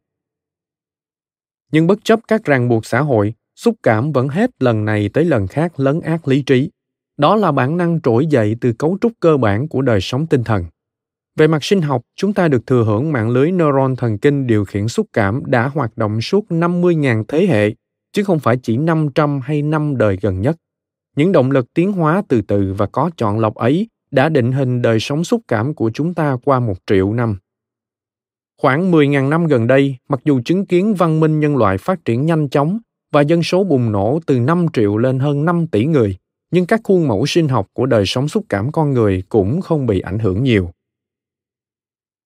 [1.71, 5.25] Nhưng bất chấp các ràng buộc xã hội xúc cảm vẫn hết lần này tới
[5.25, 6.69] lần khác lấn át lý trí.
[7.17, 10.43] Đó là bản năng trỗi dậy từ cấu trúc cơ bản của đời sống tinh
[10.43, 10.65] thần.
[11.35, 14.65] Về mặt sinh học, chúng ta được thừa hưởng mạng lưới neuron thần kinh điều
[14.65, 17.75] khiển xúc cảm đã hoạt động suốt 50.000 thế hệ,
[18.13, 20.57] chứ không phải chỉ 500 hay 5 đời gần nhất.
[21.17, 24.81] Những động lực tiến hóa từ từ và có chọn lọc ấy đã định hình
[24.81, 27.37] đời sống xúc cảm của chúng ta qua một triệu năm.
[28.61, 32.25] Khoảng 10.000 năm gần đây, mặc dù chứng kiến văn minh nhân loại phát triển
[32.25, 32.79] nhanh chóng
[33.11, 36.15] và dân số bùng nổ từ 5 triệu lên hơn 5 tỷ người,
[36.51, 39.85] nhưng các khuôn mẫu sinh học của đời sống xúc cảm con người cũng không
[39.85, 40.69] bị ảnh hưởng nhiều.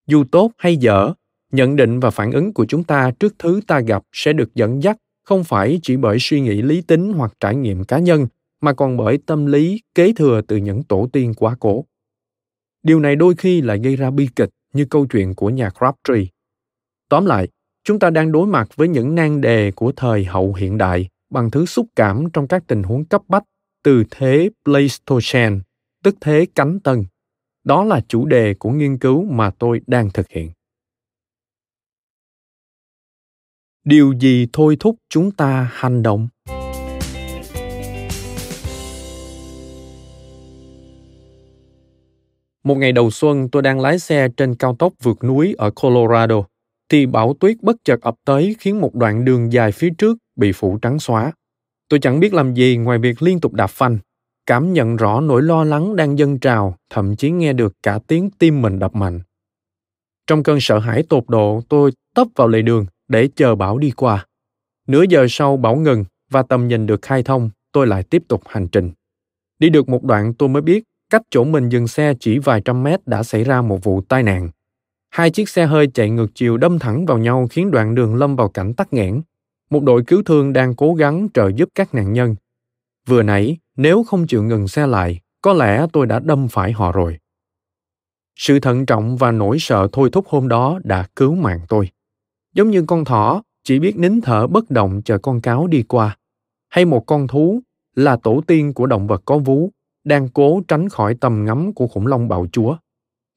[0.08, 1.14] Dù tốt hay dở,
[1.52, 4.84] nhận định và phản ứng của chúng ta trước thứ ta gặp sẽ được dẫn
[4.84, 8.28] dắt không phải chỉ bởi suy nghĩ lý tính hoặc trải nghiệm cá nhân
[8.62, 11.86] mà còn bởi tâm lý kế thừa từ những tổ tiên quá cố
[12.84, 16.26] Điều này đôi khi lại gây ra bi kịch như câu chuyện của nhà Crabtree.
[17.10, 17.48] Tóm lại,
[17.84, 21.52] chúng ta đang đối mặt với những nan đề của thời hậu hiện đại bằng
[21.52, 23.44] thứ xúc cảm trong các tình huống cấp bách
[23.84, 25.60] từ thế Pleistocene,
[26.04, 27.06] tức thế cánh tân.
[27.64, 30.52] Đó là chủ đề của nghiên cứu mà tôi đang thực hiện.
[33.84, 36.28] Điều gì thôi thúc chúng ta hành động?
[42.64, 46.44] Một ngày đầu xuân, tôi đang lái xe trên cao tốc vượt núi ở Colorado,
[46.90, 50.52] thì bão tuyết bất chợt ập tới khiến một đoạn đường dài phía trước bị
[50.52, 51.32] phủ trắng xóa.
[51.90, 53.98] Tôi chẳng biết làm gì ngoài việc liên tục đạp phanh,
[54.46, 58.30] cảm nhận rõ nỗi lo lắng đang dâng trào, thậm chí nghe được cả tiếng
[58.40, 59.20] tim mình đập mạnh.
[60.28, 63.92] Trong cơn sợ hãi tột độ, tôi tấp vào lề đường để chờ bão đi
[63.92, 64.26] qua.
[64.88, 68.42] Nửa giờ sau bão ngừng và tầm nhìn được khai thông, tôi lại tiếp tục
[68.46, 68.92] hành trình.
[69.60, 72.84] Đi được một đoạn tôi mới biết cách chỗ mình dừng xe chỉ vài trăm
[72.84, 74.50] mét đã xảy ra một vụ tai nạn.
[75.10, 78.36] Hai chiếc xe hơi chạy ngược chiều đâm thẳng vào nhau khiến đoạn đường lâm
[78.36, 79.22] vào cảnh tắc nghẽn.
[79.70, 82.36] Một đội cứu thương đang cố gắng trợ giúp các nạn nhân.
[83.08, 86.92] Vừa nãy, nếu không chịu ngừng xe lại, có lẽ tôi đã đâm phải họ
[86.92, 87.18] rồi.
[88.36, 91.90] Sự thận trọng và nỗi sợ thôi thúc hôm đó đã cứu mạng tôi.
[92.54, 96.18] Giống như con thỏ chỉ biết nín thở bất động chờ con cáo đi qua.
[96.70, 97.60] Hay một con thú
[97.96, 99.72] là tổ tiên của động vật có vú
[100.04, 102.78] đang cố tránh khỏi tầm ngắm của khủng long bạo chúa.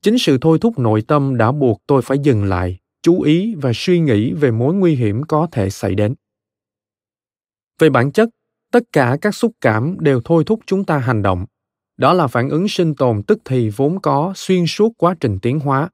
[0.03, 3.73] Chính sự thôi thúc nội tâm đã buộc tôi phải dừng lại, chú ý và
[3.75, 6.15] suy nghĩ về mối nguy hiểm có thể xảy đến.
[7.79, 8.29] Về bản chất,
[8.73, 11.47] tất cả các xúc cảm đều thôi thúc chúng ta hành động.
[11.97, 15.61] Đó là phản ứng sinh tồn tức thì vốn có xuyên suốt quá trình tiến
[15.61, 15.91] hóa.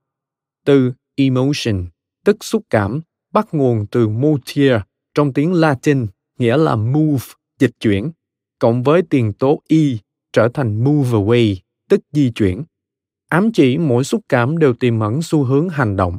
[0.65, 1.87] Từ emotion,
[2.25, 3.01] tức xúc cảm,
[3.33, 4.81] bắt nguồn từ motier
[5.15, 6.07] trong tiếng Latin,
[6.39, 7.25] nghĩa là move,
[7.59, 8.11] dịch chuyển,
[8.59, 9.77] cộng với tiền tố e
[10.33, 11.57] trở thành move away,
[11.89, 12.65] tức di chuyển.
[13.29, 16.19] Ám chỉ mỗi xúc cảm đều tiềm ẩn xu hướng hành động.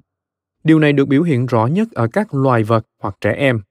[0.63, 3.61] Điều này được biểu hiện rõ nhất ở các loài vật hoặc trẻ em.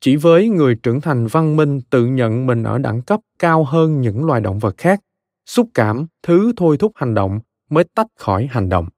[0.00, 4.00] Chỉ với người trưởng thành văn minh tự nhận mình ở đẳng cấp cao hơn
[4.00, 5.00] những loài động vật khác,
[5.46, 8.88] xúc cảm, thứ thôi thúc hành động mới tách khỏi hành động.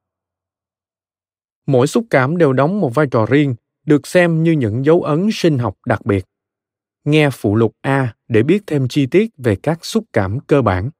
[1.66, 3.54] Mỗi xúc cảm đều đóng một vai trò riêng,
[3.86, 6.24] được xem như những dấu ấn sinh học đặc biệt
[7.04, 10.90] nghe phụ lục A để biết thêm chi tiết về các xúc cảm cơ bản.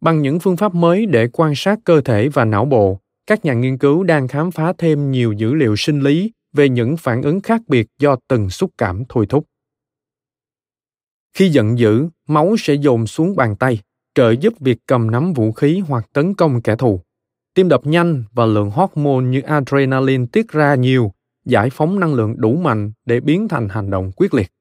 [0.00, 3.52] Bằng những phương pháp mới để quan sát cơ thể và não bộ, các nhà
[3.52, 7.40] nghiên cứu đang khám phá thêm nhiều dữ liệu sinh lý về những phản ứng
[7.40, 9.44] khác biệt do từng xúc cảm thôi thúc.
[11.34, 13.80] Khi giận dữ, máu sẽ dồn xuống bàn tay,
[14.14, 17.00] trợ giúp việc cầm nắm vũ khí hoặc tấn công kẻ thù.
[17.54, 21.12] Tim đập nhanh và lượng hormone như adrenaline tiết ra nhiều,
[21.44, 24.52] giải phóng năng lượng đủ mạnh để biến thành hành động quyết liệt.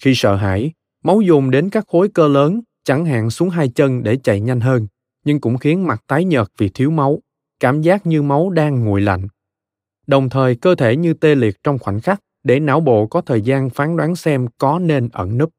[0.00, 0.72] Khi sợ hãi,
[1.04, 4.60] máu dồn đến các khối cơ lớn, chẳng hạn xuống hai chân để chạy nhanh
[4.60, 4.86] hơn,
[5.24, 7.18] nhưng cũng khiến mặt tái nhợt vì thiếu máu,
[7.60, 9.28] cảm giác như máu đang nguội lạnh.
[10.06, 13.42] Đồng thời cơ thể như tê liệt trong khoảnh khắc để não bộ có thời
[13.42, 15.50] gian phán đoán xem có nên ẩn núp.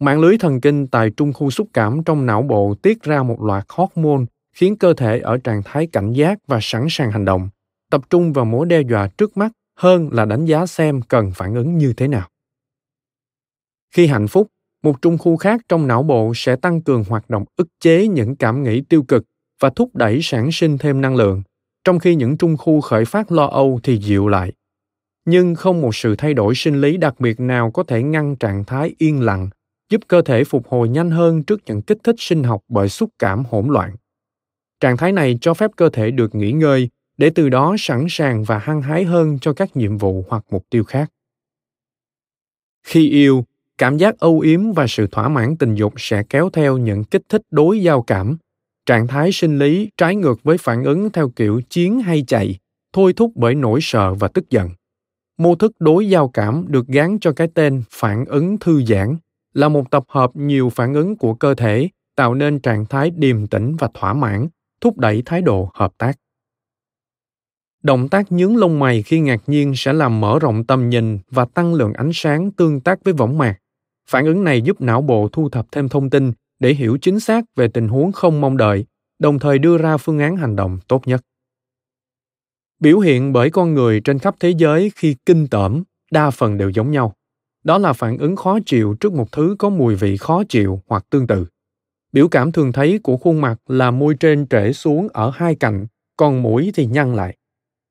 [0.00, 3.42] Mạng lưới thần kinh tại trung khu xúc cảm trong não bộ tiết ra một
[3.42, 7.48] loạt hormone khiến cơ thể ở trạng thái cảnh giác và sẵn sàng hành động,
[7.90, 11.54] tập trung vào mối đe dọa trước mắt hơn là đánh giá xem cần phản
[11.54, 12.28] ứng như thế nào.
[13.94, 14.48] Khi hạnh phúc,
[14.82, 18.36] một trung khu khác trong não bộ sẽ tăng cường hoạt động ức chế những
[18.36, 19.24] cảm nghĩ tiêu cực
[19.60, 21.42] và thúc đẩy sản sinh thêm năng lượng,
[21.84, 24.52] trong khi những trung khu khởi phát lo âu thì dịu lại.
[25.24, 28.64] Nhưng không một sự thay đổi sinh lý đặc biệt nào có thể ngăn trạng
[28.64, 29.48] thái yên lặng,
[29.90, 33.10] giúp cơ thể phục hồi nhanh hơn trước những kích thích sinh học bởi xúc
[33.18, 33.96] cảm hỗn loạn.
[34.80, 38.44] Trạng thái này cho phép cơ thể được nghỉ ngơi để từ đó sẵn sàng
[38.44, 41.10] và hăng hái hơn cho các nhiệm vụ hoặc mục tiêu khác.
[42.82, 43.44] Khi yêu,
[43.78, 47.22] cảm giác âu yếm và sự thỏa mãn tình dục sẽ kéo theo những kích
[47.28, 48.36] thích đối giao cảm.
[48.86, 52.58] Trạng thái sinh lý trái ngược với phản ứng theo kiểu chiến hay chạy,
[52.92, 54.70] thôi thúc bởi nỗi sợ và tức giận.
[55.38, 59.16] Mô thức đối giao cảm được gán cho cái tên phản ứng thư giãn,
[59.54, 63.46] là một tập hợp nhiều phản ứng của cơ thể, tạo nên trạng thái điềm
[63.46, 64.48] tĩnh và thỏa mãn,
[64.80, 66.18] thúc đẩy thái độ hợp tác.
[67.82, 71.44] Động tác nhướng lông mày khi ngạc nhiên sẽ làm mở rộng tầm nhìn và
[71.44, 73.58] tăng lượng ánh sáng tương tác với võng mạc
[74.10, 77.44] phản ứng này giúp não bộ thu thập thêm thông tin để hiểu chính xác
[77.56, 78.84] về tình huống không mong đợi,
[79.18, 81.20] đồng thời đưa ra phương án hành động tốt nhất.
[82.80, 86.70] Biểu hiện bởi con người trên khắp thế giới khi kinh tởm, đa phần đều
[86.70, 87.14] giống nhau.
[87.64, 91.06] Đó là phản ứng khó chịu trước một thứ có mùi vị khó chịu hoặc
[91.10, 91.46] tương tự.
[92.12, 95.86] Biểu cảm thường thấy của khuôn mặt là môi trên trễ xuống ở hai cạnh,
[96.16, 97.36] còn mũi thì nhăn lại.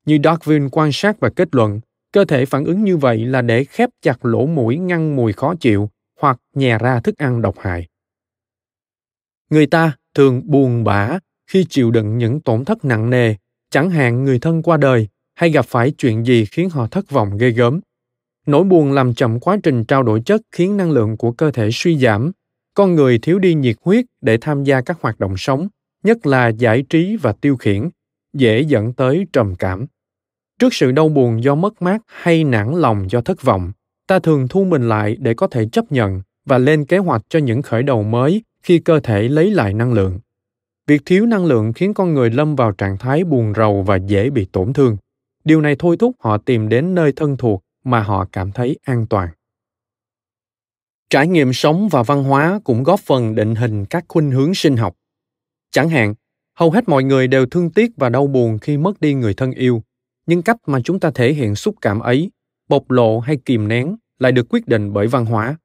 [0.05, 1.79] Như darwin quan sát và kết luận,
[2.11, 5.55] cơ thể phản ứng như vậy là để khép chặt lỗ mũi ngăn mùi khó
[5.59, 7.87] chịu hoặc nhè ra thức ăn độc hại.
[9.49, 13.35] Người ta thường buồn bã khi chịu đựng những tổn thất nặng nề,
[13.69, 17.37] chẳng hạn người thân qua đời hay gặp phải chuyện gì khiến họ thất vọng
[17.37, 17.79] ghê gớm
[18.47, 21.69] nỗi buồn làm chậm quá trình trao đổi chất khiến năng lượng của cơ thể
[21.73, 22.31] suy giảm,
[22.73, 25.67] con người thiếu đi nhiệt huyết để tham gia các hoạt động sống,
[26.03, 27.89] nhất là giải trí và tiêu khiển,
[28.33, 29.85] dễ dẫn tới trầm cảm
[30.59, 33.71] trước sự đau buồn do mất mát hay nản lòng do thất vọng
[34.07, 37.39] ta thường thu mình lại để có thể chấp nhận và lên kế hoạch cho
[37.39, 40.19] những khởi đầu mới khi cơ thể lấy lại năng lượng.
[40.87, 44.29] Việc thiếu năng lượng khiến con người lâm vào trạng thái buồn rầu và dễ
[44.29, 44.97] bị tổn thương.
[45.43, 49.05] Điều này thôi thúc họ tìm đến nơi thân thuộc mà họ cảm thấy an
[49.09, 49.29] toàn.
[51.09, 54.77] Trải nghiệm sống và văn hóa cũng góp phần định hình các khuynh hướng sinh
[54.77, 54.95] học.
[55.71, 56.13] Chẳng hạn,
[56.53, 59.51] hầu hết mọi người đều thương tiếc và đau buồn khi mất đi người thân
[59.51, 59.83] yêu.
[60.25, 62.31] Nhưng cách mà chúng ta thể hiện xúc cảm ấy
[62.67, 65.57] bộc lộ hay kìm nén lại được quyết định bởi văn hóa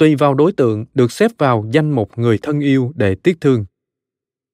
[0.00, 3.64] tùy vào đối tượng được xếp vào danh mục người thân yêu để tiếc thương.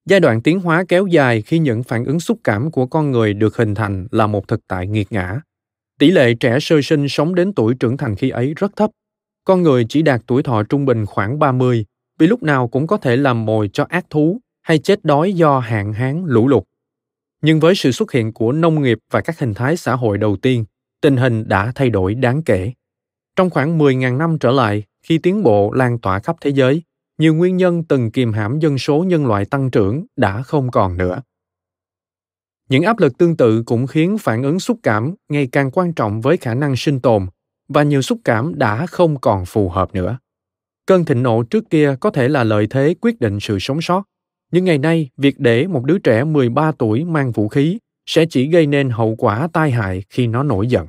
[0.05, 3.33] Giai đoạn tiến hóa kéo dài khi những phản ứng xúc cảm của con người
[3.33, 5.41] được hình thành là một thực tại nghiệt ngã.
[5.99, 8.89] Tỷ lệ trẻ sơ sinh sống đến tuổi trưởng thành khi ấy rất thấp.
[9.43, 11.85] Con người chỉ đạt tuổi thọ trung bình khoảng 30
[12.19, 15.59] vì lúc nào cũng có thể làm mồi cho ác thú hay chết đói do
[15.59, 16.63] hạn hán lũ lụt.
[17.41, 20.37] Nhưng với sự xuất hiện của nông nghiệp và các hình thái xã hội đầu
[20.37, 20.65] tiên,
[21.01, 22.73] tình hình đã thay đổi đáng kể.
[23.35, 26.83] Trong khoảng 10.000 năm trở lại, khi tiến bộ lan tỏa khắp thế giới,
[27.17, 30.97] nhiều nguyên nhân từng kiềm hãm dân số nhân loại tăng trưởng đã không còn
[30.97, 31.21] nữa.
[32.69, 36.21] Những áp lực tương tự cũng khiến phản ứng xúc cảm ngày càng quan trọng
[36.21, 37.25] với khả năng sinh tồn
[37.67, 40.17] và nhiều xúc cảm đã không còn phù hợp nữa.
[40.85, 44.03] Cơn thịnh nộ trước kia có thể là lợi thế quyết định sự sống sót,
[44.51, 48.49] nhưng ngày nay việc để một đứa trẻ 13 tuổi mang vũ khí sẽ chỉ
[48.49, 50.87] gây nên hậu quả tai hại khi nó nổi giận.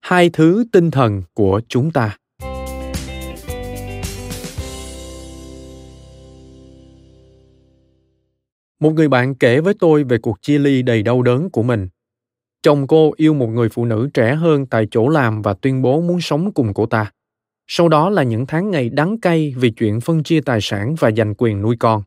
[0.00, 2.16] Hai thứ tinh thần của chúng ta.
[8.80, 11.88] Một người bạn kể với tôi về cuộc chia ly đầy đau đớn của mình.
[12.62, 16.00] Chồng cô yêu một người phụ nữ trẻ hơn tại chỗ làm và tuyên bố
[16.00, 17.12] muốn sống cùng cô ta.
[17.66, 21.10] Sau đó là những tháng ngày đắng cay vì chuyện phân chia tài sản và
[21.10, 22.02] giành quyền nuôi con.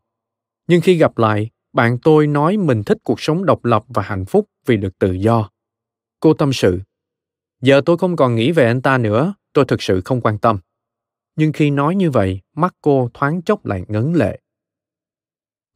[0.68, 4.26] Nhưng khi gặp lại, bạn tôi nói mình thích cuộc sống độc lập và hạnh
[4.26, 5.50] phúc vì được tự do.
[6.20, 6.80] Cô tâm sự,
[7.62, 10.60] giờ tôi không còn nghĩ về anh ta nữa, tôi thực sự không quan tâm.
[11.36, 14.40] Nhưng khi nói như vậy, mắt cô thoáng chốc lại ngấn lệ.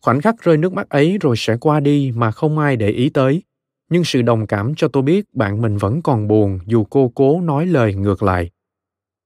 [0.02, 3.10] Khoảnh khắc rơi nước mắt ấy rồi sẽ qua đi mà không ai để ý
[3.10, 3.44] tới.
[3.90, 7.42] Nhưng sự đồng cảm cho tôi biết bạn mình vẫn còn buồn dù cô cố
[7.42, 8.50] nói lời ngược lại.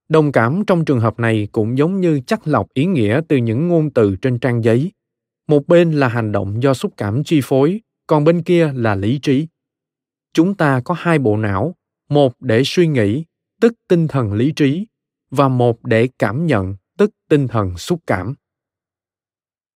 [0.10, 3.68] Đồng cảm trong trường hợp này cũng giống như chắc lọc ý nghĩa từ những
[3.68, 4.92] ngôn từ trên trang giấy.
[5.48, 9.20] Một bên là hành động do xúc cảm chi phối, còn bên kia là lý
[9.20, 9.48] trí.
[10.34, 11.76] Chúng ta có hai bộ não,
[12.10, 13.26] một để suy nghĩ,
[13.62, 14.88] tức tinh thần lý trí,
[15.32, 18.36] và một để cảm nhận, tức tinh thần xúc cảm.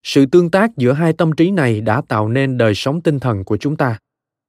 [0.03, 3.43] Sự tương tác giữa hai tâm trí này đã tạo nên đời sống tinh thần
[3.43, 3.99] của chúng ta.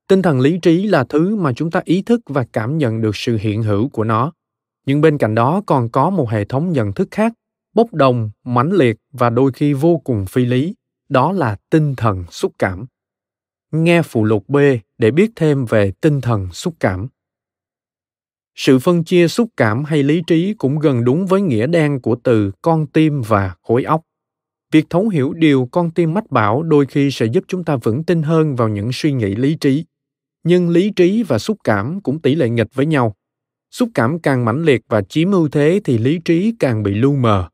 [0.09, 3.17] Tinh thần lý trí là thứ mà chúng ta ý thức và cảm nhận được
[3.17, 4.33] sự hiện hữu của nó.
[4.87, 7.33] Nhưng bên cạnh đó còn có một hệ thống nhận thức khác
[7.75, 10.75] bốc đồng mãnh liệt và đôi khi vô cùng phi lý
[11.11, 12.87] đó là tinh thần xúc cảm.
[13.73, 14.57] Nghe phụ lục b
[14.99, 17.09] để biết thêm về tinh thần xúc cảm.
[18.55, 22.17] Sự phân chia xúc cảm hay lý trí cũng gần đúng với nghĩa đen của
[22.25, 24.03] từ con tim và khối óc.
[24.73, 28.05] Việc thấu hiểu điều con tim mách bảo đôi khi sẽ giúp chúng ta vững
[28.05, 29.85] tin hơn vào những suy nghĩ lý trí.
[30.45, 33.15] Nhưng lý trí và xúc cảm cũng tỷ lệ nghịch với nhau.
[33.71, 37.17] Xúc cảm càng mãnh liệt và chiếm ưu thế thì lý trí càng bị lu
[37.17, 37.49] mờ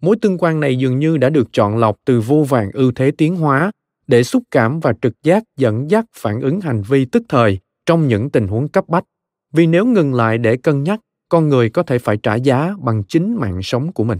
[0.00, 3.10] mối tương quan này dường như đã được chọn lọc từ vô vàng ưu thế
[3.10, 3.72] tiến hóa,
[4.06, 8.08] để xúc cảm và trực giác dẫn dắt phản ứng hành vi tức thời trong
[8.08, 9.04] những tình huống cấp bách.
[9.52, 13.02] Vì nếu ngừng lại để cân nhắc, con người có thể phải trả giá bằng
[13.04, 14.18] chính mạng sống của mình.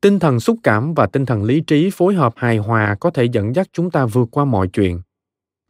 [0.00, 3.24] Tinh thần xúc cảm và tinh thần lý trí phối hợp hài hòa có thể
[3.24, 5.00] dẫn dắt chúng ta vượt qua mọi chuyện.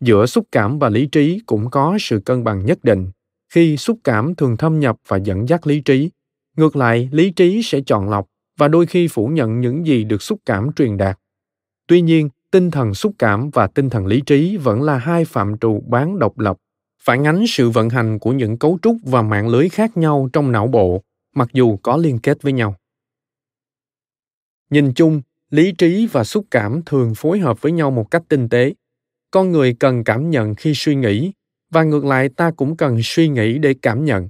[0.00, 3.10] Giữa xúc cảm và lý trí cũng có sự cân bằng nhất định.
[3.52, 6.10] Khi xúc cảm thường thâm nhập và dẫn dắt lý trí
[6.58, 8.26] ngược lại, lý trí sẽ chọn lọc
[8.58, 11.18] và đôi khi phủ nhận những gì được xúc cảm truyền đạt.
[11.86, 15.58] Tuy nhiên, tinh thần xúc cảm và tinh thần lý trí vẫn là hai phạm
[15.58, 16.56] trù bán độc lập,
[17.02, 20.52] phản ánh sự vận hành của những cấu trúc và mạng lưới khác nhau trong
[20.52, 21.02] não bộ,
[21.34, 22.74] mặc dù có liên kết với nhau.
[24.70, 28.48] Nhìn chung, lý trí và xúc cảm thường phối hợp với nhau một cách tinh
[28.48, 28.74] tế.
[29.30, 31.32] Con người cần cảm nhận khi suy nghĩ,
[31.70, 34.28] và ngược lại ta cũng cần suy nghĩ để cảm nhận.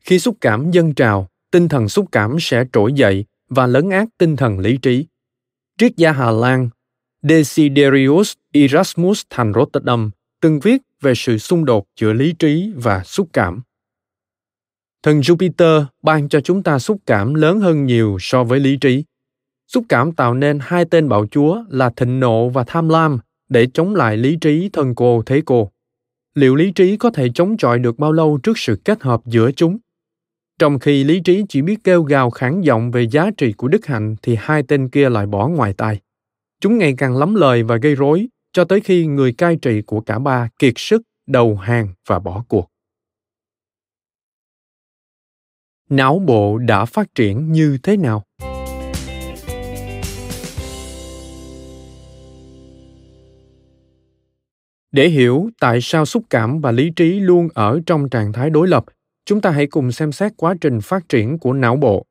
[0.00, 4.08] Khi xúc cảm dâng trào tinh thần xúc cảm sẽ trỗi dậy và lấn át
[4.18, 5.06] tinh thần lý trí.
[5.78, 6.68] Triết gia hà lan,
[7.22, 13.28] desiderius erasmus thành rotterdam, từng viết về sự xung đột giữa lý trí và xúc
[13.32, 13.62] cảm.
[15.02, 19.04] Thần jupiter ban cho chúng ta xúc cảm lớn hơn nhiều so với lý trí.
[19.66, 23.66] Xúc cảm tạo nên hai tên bạo chúa là thịnh nộ và tham lam để
[23.74, 25.70] chống lại lý trí thân cô thế cô.
[26.34, 29.50] Liệu lý trí có thể chống chọi được bao lâu trước sự kết hợp giữa
[29.52, 29.78] chúng?
[30.58, 33.86] Trong khi lý trí chỉ biết kêu gào khản giọng về giá trị của đức
[33.86, 36.00] hạnh thì hai tên kia lại bỏ ngoài tai.
[36.60, 40.00] Chúng ngày càng lắm lời và gây rối, cho tới khi người cai trị của
[40.00, 42.68] cả ba kiệt sức, đầu hàng và bỏ cuộc.
[45.90, 48.22] Não bộ đã phát triển như thế nào?
[54.92, 58.68] Để hiểu tại sao xúc cảm và lý trí luôn ở trong trạng thái đối
[58.68, 58.84] lập
[59.24, 62.06] chúng ta hãy cùng xem xét quá trình phát triển của não bộ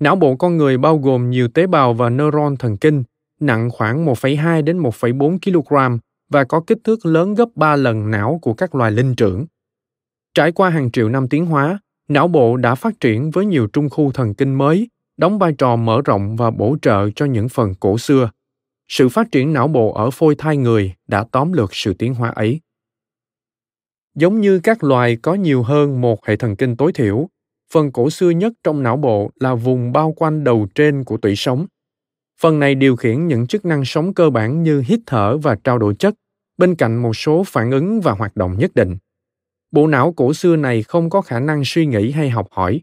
[0.00, 3.02] não bộ con người bao gồm nhiều tế bào và neuron thần kinh
[3.42, 5.98] nặng khoảng 1,2 đến 1,4 kg
[6.30, 9.46] và có kích thước lớn gấp 3 lần não của các loài linh trưởng.
[10.34, 11.78] Trải qua hàng triệu năm tiến hóa,
[12.08, 15.76] não bộ đã phát triển với nhiều trung khu thần kinh mới, đóng vai trò
[15.76, 18.30] mở rộng và bổ trợ cho những phần cổ xưa.
[18.88, 22.30] Sự phát triển não bộ ở phôi thai người đã tóm lược sự tiến hóa
[22.30, 22.60] ấy.
[24.14, 27.28] Giống như các loài có nhiều hơn một hệ thần kinh tối thiểu,
[27.72, 31.36] phần cổ xưa nhất trong não bộ là vùng bao quanh đầu trên của tủy
[31.36, 31.66] sống.
[32.40, 35.78] Phần này điều khiển những chức năng sống cơ bản như hít thở và trao
[35.78, 36.14] đổi chất,
[36.58, 38.96] bên cạnh một số phản ứng và hoạt động nhất định.
[39.70, 42.80] Bộ não cổ xưa này không có khả năng suy nghĩ hay học hỏi.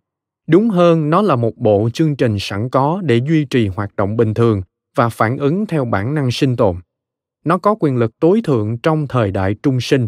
[0.47, 4.17] Đúng hơn nó là một bộ chương trình sẵn có để duy trì hoạt động
[4.17, 4.61] bình thường
[4.95, 6.75] và phản ứng theo bản năng sinh tồn.
[7.45, 10.07] Nó có quyền lực tối thượng trong thời đại trung sinh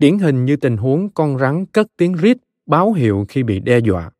[0.00, 2.36] điển hình như tình huống con rắn cất tiếng rít
[2.66, 4.10] báo hiệu khi bị đe dọa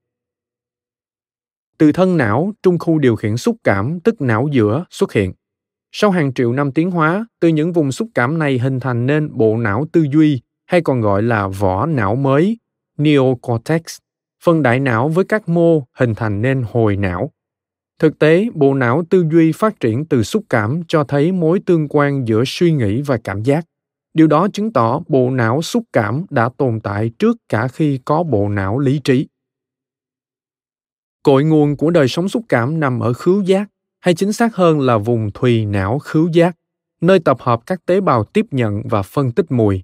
[1.78, 5.32] từ thân não trung khu điều khiển xúc cảm tức não giữa xuất hiện
[5.92, 9.36] sau hàng triệu năm tiến hóa từ những vùng xúc cảm này hình thành nên
[9.36, 12.58] bộ não tư duy hay còn gọi là vỏ não mới,
[12.98, 13.98] neocortex,
[14.44, 17.32] phần đại não với các mô hình thành nên hồi não.
[17.98, 21.88] Thực tế, bộ não tư duy phát triển từ xúc cảm cho thấy mối tương
[21.88, 23.64] quan giữa suy nghĩ và cảm giác.
[24.14, 28.22] Điều đó chứng tỏ bộ não xúc cảm đã tồn tại trước cả khi có
[28.22, 29.26] bộ não lý trí.
[31.22, 33.68] Cội nguồn của đời sống xúc cảm nằm ở khứu giác,
[34.00, 36.56] hay chính xác hơn là vùng thùy não khứu giác,
[37.00, 39.82] nơi tập hợp các tế bào tiếp nhận và phân tích mùi,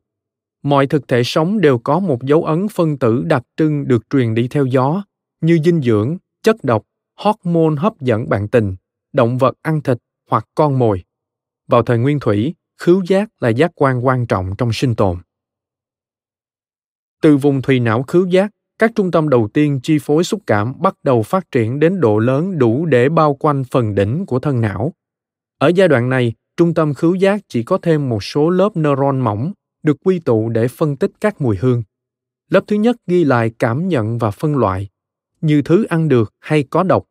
[0.67, 4.35] mọi thực thể sống đều có một dấu ấn phân tử đặc trưng được truyền
[4.35, 5.05] đi theo gió
[5.41, 6.83] như dinh dưỡng chất độc
[7.19, 8.77] hormone hấp dẫn bạn tình
[9.13, 9.99] động vật ăn thịt
[10.31, 11.05] hoặc con mồi
[11.69, 15.19] vào thời nguyên thủy khứu giác là giác quan quan trọng trong sinh tồn
[17.23, 20.81] từ vùng thùy não khứu giác các trung tâm đầu tiên chi phối xúc cảm
[20.81, 24.61] bắt đầu phát triển đến độ lớn đủ để bao quanh phần đỉnh của thân
[24.61, 24.93] não
[25.59, 29.21] ở giai đoạn này trung tâm khứu giác chỉ có thêm một số lớp neuron
[29.21, 29.53] mỏng
[29.87, 31.83] được quy tụ để phân tích các mùi hương.
[32.51, 34.89] Lớp thứ nhất ghi lại cảm nhận và phân loại,
[35.41, 37.05] như thứ ăn được hay có độc,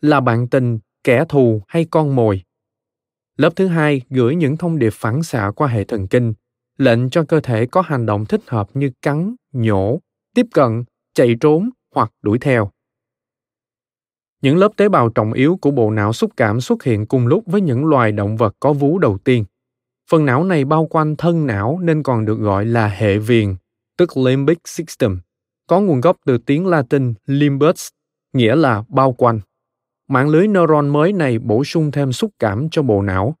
[0.00, 2.42] là bạn tình, kẻ thù hay con mồi.
[3.40, 6.32] Lớp thứ hai gửi những thông điệp phản xạ qua hệ thần kinh,
[6.78, 10.00] lệnh cho cơ thể có hành động thích hợp như cắn, nhổ,
[10.34, 10.84] tiếp cận,
[11.14, 12.70] chạy trốn hoặc đuổi theo.
[14.42, 17.44] Những lớp tế bào trọng yếu của bộ não xúc cảm xuất hiện cùng lúc
[17.46, 19.44] với những loài động vật có vú đầu tiên.
[20.10, 23.56] Phần não này bao quanh thân não nên còn được gọi là hệ viền,
[23.98, 25.20] tức limbic system,
[25.66, 27.88] có nguồn gốc từ tiếng Latin limbus,
[28.32, 29.40] nghĩa là bao quanh.
[30.10, 33.34] Mạng lưới neuron mới này bổ sung thêm xúc cảm cho bộ não.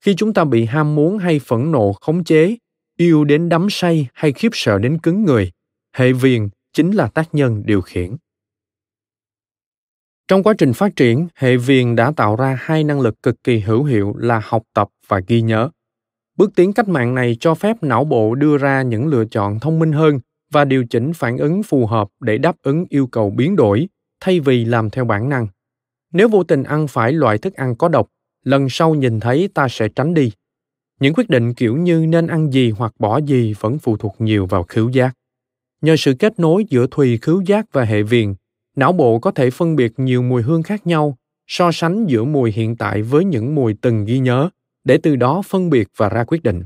[0.00, 2.56] Khi chúng ta bị ham muốn hay phẫn nộ khống chế,
[2.96, 5.50] yêu đến đắm say hay khiếp sợ đến cứng người,
[5.92, 8.16] hệ viền chính là tác nhân điều khiển.
[10.28, 13.58] Trong quá trình phát triển, hệ viền đã tạo ra hai năng lực cực kỳ
[13.60, 15.70] hữu hiệu là học tập và ghi nhớ.
[16.36, 19.78] Bước tiến cách mạng này cho phép não bộ đưa ra những lựa chọn thông
[19.78, 20.20] minh hơn
[20.52, 23.88] và điều chỉnh phản ứng phù hợp để đáp ứng yêu cầu biến đổi
[24.20, 25.46] thay vì làm theo bản năng.
[26.16, 28.08] Nếu vô tình ăn phải loại thức ăn có độc,
[28.44, 30.32] lần sau nhìn thấy ta sẽ tránh đi.
[31.00, 34.46] Những quyết định kiểu như nên ăn gì hoặc bỏ gì vẫn phụ thuộc nhiều
[34.46, 35.12] vào khứu giác.
[35.80, 38.34] Nhờ sự kết nối giữa thùy khứu giác và hệ viền,
[38.76, 42.52] não bộ có thể phân biệt nhiều mùi hương khác nhau, so sánh giữa mùi
[42.52, 44.50] hiện tại với những mùi từng ghi nhớ
[44.84, 46.62] để từ đó phân biệt và ra quyết định.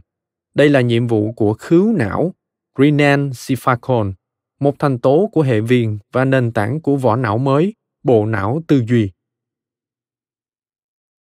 [0.55, 2.35] Đây là nhiệm vụ của khứu não,
[2.79, 4.13] Renan Siphacon,
[4.61, 8.61] một thành tố của hệ viền và nền tảng của vỏ não mới, bộ não
[8.67, 9.11] tư duy.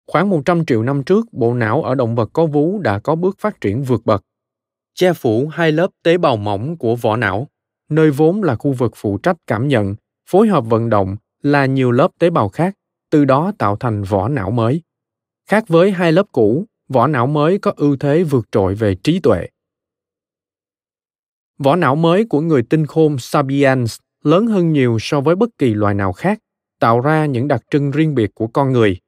[0.07, 3.39] Khoảng 100 triệu năm trước, bộ não ở động vật có vú đã có bước
[3.39, 4.23] phát triển vượt bậc.
[4.95, 7.49] Che phủ hai lớp tế bào mỏng của vỏ não,
[7.89, 9.95] nơi vốn là khu vực phụ trách cảm nhận,
[10.29, 12.75] phối hợp vận động là nhiều lớp tế bào khác,
[13.11, 14.83] từ đó tạo thành vỏ não mới.
[15.47, 19.21] Khác với hai lớp cũ, vỏ não mới có ưu thế vượt trội về trí
[19.21, 19.49] tuệ.
[21.59, 25.75] Vỏ não mới của người tinh khôn Sapiens lớn hơn nhiều so với bất kỳ
[25.75, 26.39] loài nào khác,
[26.79, 28.99] tạo ra những đặc trưng riêng biệt của con người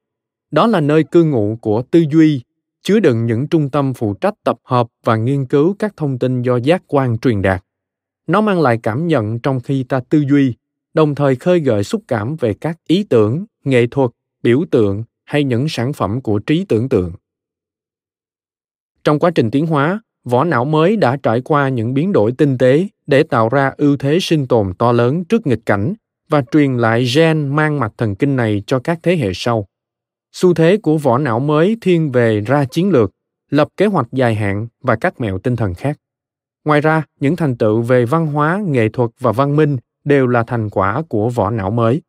[0.51, 2.41] đó là nơi cư ngụ của tư duy,
[2.83, 6.41] chứa đựng những trung tâm phụ trách tập hợp và nghiên cứu các thông tin
[6.41, 7.63] do giác quan truyền đạt
[8.27, 10.53] nó mang lại cảm nhận trong khi ta tư duy,
[10.93, 14.11] đồng thời khơi gợi xúc cảm về các ý tưởng, nghệ thuật,
[14.43, 17.11] biểu tượng hay những sản phẩm của trí tưởng tượng
[19.05, 22.57] trong quá trình tiến hóa, vỏ não mới đã trải qua những biến đổi tinh
[22.57, 25.93] tế để tạo ra ưu thế sinh tồn to lớn trước nghịch cảnh
[26.29, 29.67] và truyền lại gen mang mạch thần kinh này cho các thế hệ sau.
[30.37, 33.11] Xu thế của vỏ não mới thiên về ra chiến lược,
[33.49, 35.97] lập kế hoạch dài hạn và các mẹo tinh thần khác.
[36.65, 40.43] Ngoài ra, những thành tựu về văn hóa, nghệ thuật và văn minh đều là
[40.43, 42.01] thành quả của vỏ não mới.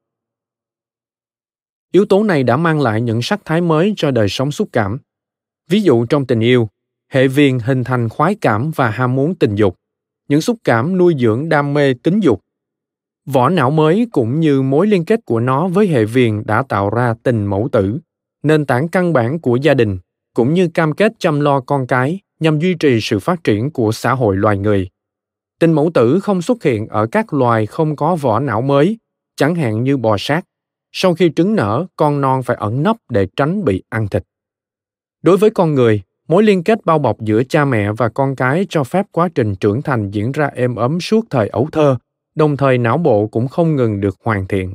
[1.92, 4.98] Yếu tố này đã mang lại những sắc thái mới cho đời sống xúc cảm.
[5.68, 6.68] Ví dụ trong tình yêu,
[7.08, 9.76] hệ viền hình thành khoái cảm và ham muốn tình dục
[10.28, 12.42] những xúc cảm nuôi dưỡng đam mê tính dục
[13.26, 16.90] vỏ não mới cũng như mối liên kết của nó với hệ viền đã tạo
[16.90, 17.98] ra tình mẫu tử
[18.46, 19.98] nền tảng căn bản của gia đình,
[20.34, 23.92] cũng như cam kết chăm lo con cái nhằm duy trì sự phát triển của
[23.92, 24.88] xã hội loài người.
[25.60, 28.98] Tình mẫu tử không xuất hiện ở các loài không có vỏ não mới,
[29.36, 30.44] chẳng hạn như bò sát.
[30.92, 34.22] Sau khi trứng nở, con non phải ẩn nấp để tránh bị ăn thịt.
[35.22, 38.66] Đối với con người, mối liên kết bao bọc giữa cha mẹ và con cái
[38.68, 41.96] cho phép quá trình trưởng thành diễn ra êm ấm suốt thời ấu thơ,
[42.34, 44.74] đồng thời não bộ cũng không ngừng được hoàn thiện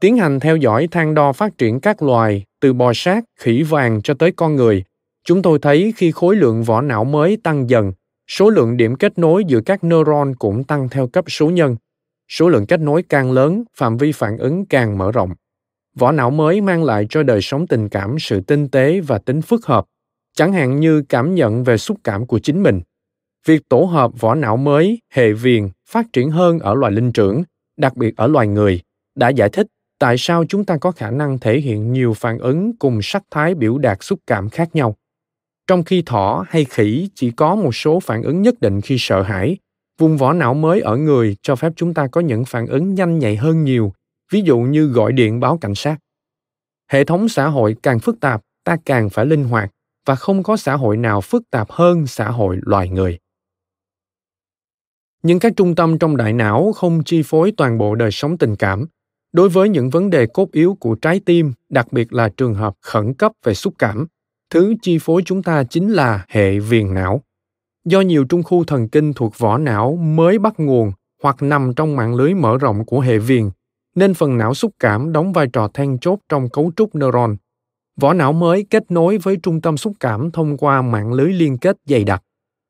[0.00, 4.02] tiến hành theo dõi thang đo phát triển các loài, từ bò sát, khỉ vàng
[4.02, 4.84] cho tới con người.
[5.24, 7.92] Chúng tôi thấy khi khối lượng vỏ não mới tăng dần,
[8.28, 11.76] số lượng điểm kết nối giữa các neuron cũng tăng theo cấp số nhân.
[12.28, 15.34] Số lượng kết nối càng lớn, phạm vi phản ứng càng mở rộng.
[15.96, 19.42] Vỏ não mới mang lại cho đời sống tình cảm sự tinh tế và tính
[19.42, 19.84] phức hợp,
[20.34, 22.80] chẳng hạn như cảm nhận về xúc cảm của chính mình.
[23.46, 27.42] Việc tổ hợp vỏ não mới, hệ viền, phát triển hơn ở loài linh trưởng,
[27.76, 28.80] đặc biệt ở loài người,
[29.14, 29.66] đã giải thích
[30.04, 33.54] tại sao chúng ta có khả năng thể hiện nhiều phản ứng cùng sắc thái
[33.54, 34.96] biểu đạt xúc cảm khác nhau?
[35.66, 39.22] Trong khi thỏ hay khỉ chỉ có một số phản ứng nhất định khi sợ
[39.22, 39.56] hãi,
[39.98, 43.18] vùng vỏ não mới ở người cho phép chúng ta có những phản ứng nhanh
[43.18, 43.92] nhạy hơn nhiều,
[44.32, 45.96] ví dụ như gọi điện báo cảnh sát.
[46.90, 49.70] Hệ thống xã hội càng phức tạp, ta càng phải linh hoạt,
[50.06, 53.18] và không có xã hội nào phức tạp hơn xã hội loài người.
[55.22, 58.56] Nhưng các trung tâm trong đại não không chi phối toàn bộ đời sống tình
[58.56, 58.86] cảm
[59.34, 62.74] đối với những vấn đề cốt yếu của trái tim đặc biệt là trường hợp
[62.80, 64.06] khẩn cấp về xúc cảm
[64.50, 67.20] thứ chi phối chúng ta chính là hệ viền não
[67.84, 71.96] do nhiều trung khu thần kinh thuộc vỏ não mới bắt nguồn hoặc nằm trong
[71.96, 73.50] mạng lưới mở rộng của hệ viền
[73.94, 77.36] nên phần não xúc cảm đóng vai trò then chốt trong cấu trúc neuron.
[78.00, 81.58] Vỏ não mới kết nối với trung tâm xúc cảm thông qua mạng lưới liên
[81.58, 82.22] kết dày đặc.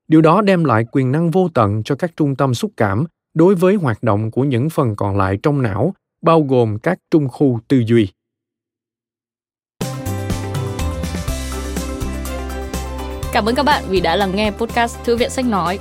[0.08, 3.04] Điều đó đem lại quyền năng vô tận cho các trung tâm xúc cảm
[3.34, 5.94] đối với hoạt động của những phần còn lại trong não,
[6.24, 8.08] bao gồm các trung khu tư duy.
[13.32, 15.78] Cảm ơn các bạn vì đã lắng nghe podcast Thư viện Sách Nói.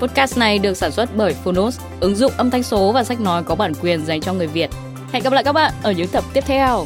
[0.00, 3.42] Podcast này được sản xuất bởi Phonos, ứng dụng âm thanh số và sách nói
[3.42, 4.70] có bản quyền dành cho người Việt.
[5.12, 6.84] Hẹn gặp lại các bạn ở những tập tiếp theo.